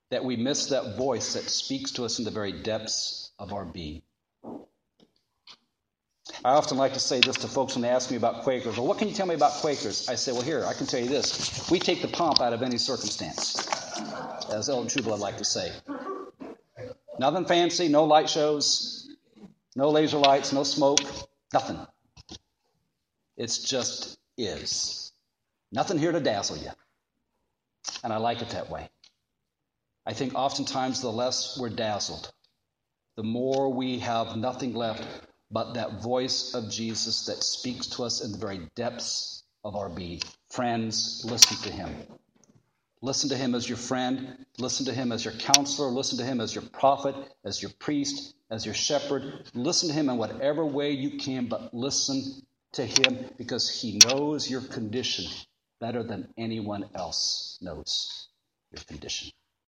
that 0.10 0.23
we 0.23 0.38
miss 0.38 0.67
that 0.67 0.97
voice 0.97 1.34
that 1.34 1.43
speaks 1.43 1.91
to 1.91 2.05
us 2.05 2.17
in 2.17 2.25
the 2.25 2.32
very 2.32 2.63
depths 2.63 3.32
of 3.38 3.53
our 3.53 3.65
being. 3.65 4.01
I 6.43 6.52
often 6.52 6.78
like 6.78 6.93
to 6.93 7.02
say 7.02 7.19
this 7.19 7.36
to 7.38 7.49
folks 7.49 7.75
when 7.75 7.82
they 7.82 7.89
ask 7.89 8.10
me 8.10 8.15
about 8.15 8.43
Quakers. 8.43 8.78
Well, 8.78 8.88
what 8.88 8.97
can 8.97 9.10
you 9.10 9.13
tell 9.13 9.25
me 9.25 9.36
about 9.36 9.52
Quakers? 9.54 10.08
I 10.08 10.15
say, 10.15 10.32
well, 10.32 10.41
here, 10.41 10.63
I 10.65 10.73
can 10.73 10.86
tell 10.86 11.02
you 11.02 11.10
this. 11.10 11.69
We 11.69 11.80
take 11.80 12.02
the 12.02 12.08
pomp 12.08 12.39
out 12.39 12.54
of 12.54 12.63
any 12.63 12.78
circumstance, 12.78 13.67
as 14.49 14.69
Elton 14.69 14.88
Trueblood 14.88 15.19
like 15.19 15.38
to 15.38 15.43
say. 15.43 15.69
Nothing 17.19 17.43
fancy, 17.43 17.89
no 17.89 18.06
light 18.06 18.30
shows, 18.30 19.10
no 19.75 19.89
laser 19.89 20.17
lights, 20.17 20.54
no 20.54 20.63
smoke, 20.63 21.02
nothing. 21.54 21.78
It's 23.36 23.58
just 23.60 24.17
is. 24.38 25.12
Nothing 25.73 25.97
here 25.97 26.13
to 26.13 26.21
dazzle 26.21 26.58
you. 26.58 26.69
And 28.02 28.13
I 28.13 28.17
like 28.17 28.41
it 28.41 28.52
that 28.52 28.69
way. 28.69 28.89
I 30.06 30.13
think 30.13 30.36
oftentimes 30.36 31.02
the 31.02 31.12
less 31.12 31.60
we're 31.60 31.69
dazzled, 31.69 32.32
the 33.17 33.23
more 33.23 33.73
we 33.73 33.99
have 33.99 34.38
nothing 34.38 34.73
left 34.73 35.06
but 35.51 35.73
that 35.75 36.01
voice 36.03 36.53
of 36.55 36.69
Jesus 36.71 37.25
that 37.27 37.43
speaks 37.43 37.88
to 37.88 38.03
us 38.03 38.23
in 38.23 38.31
the 38.33 38.38
very 38.39 38.69
depths 38.75 39.43
of 39.63 39.75
our 39.75 39.89
being. 39.89 40.21
Friends, 40.51 41.23
listen 41.25 41.57
to 41.69 41.71
him. 41.75 42.07
Listen 43.01 43.29
to 43.29 43.38
him 43.38 43.55
as 43.55 43.67
your 43.69 43.77
friend. 43.77 44.45
Listen 44.59 44.85
to 44.88 44.93
him 44.93 45.12
as 45.13 45.25
your 45.25 45.33
counselor. 45.35 45.89
Listen 45.89 46.17
to 46.19 46.25
him 46.25 46.41
as 46.41 46.55
your 46.55 46.65
prophet, 46.65 47.15
as 47.45 47.62
your 47.62 47.71
priest, 47.79 48.35
as 48.51 48.65
your 48.65 48.75
shepherd. 48.75 49.49
Listen 49.55 49.89
to 49.89 49.95
him 49.95 50.09
in 50.09 50.17
whatever 50.17 50.65
way 50.65 50.91
you 50.91 51.17
can, 51.19 51.47
but 51.47 51.73
listen 51.73 52.45
to 52.73 52.85
him 52.85 53.31
because 53.38 53.69
he 53.81 53.99
knows 54.01 54.51
your 54.51 54.62
condition 54.62 55.25
better 55.79 56.03
than 56.03 56.33
anyone 56.38 56.89
else 56.95 57.59
knows 57.62 58.29
your 58.71 58.83
condition. 58.83 59.31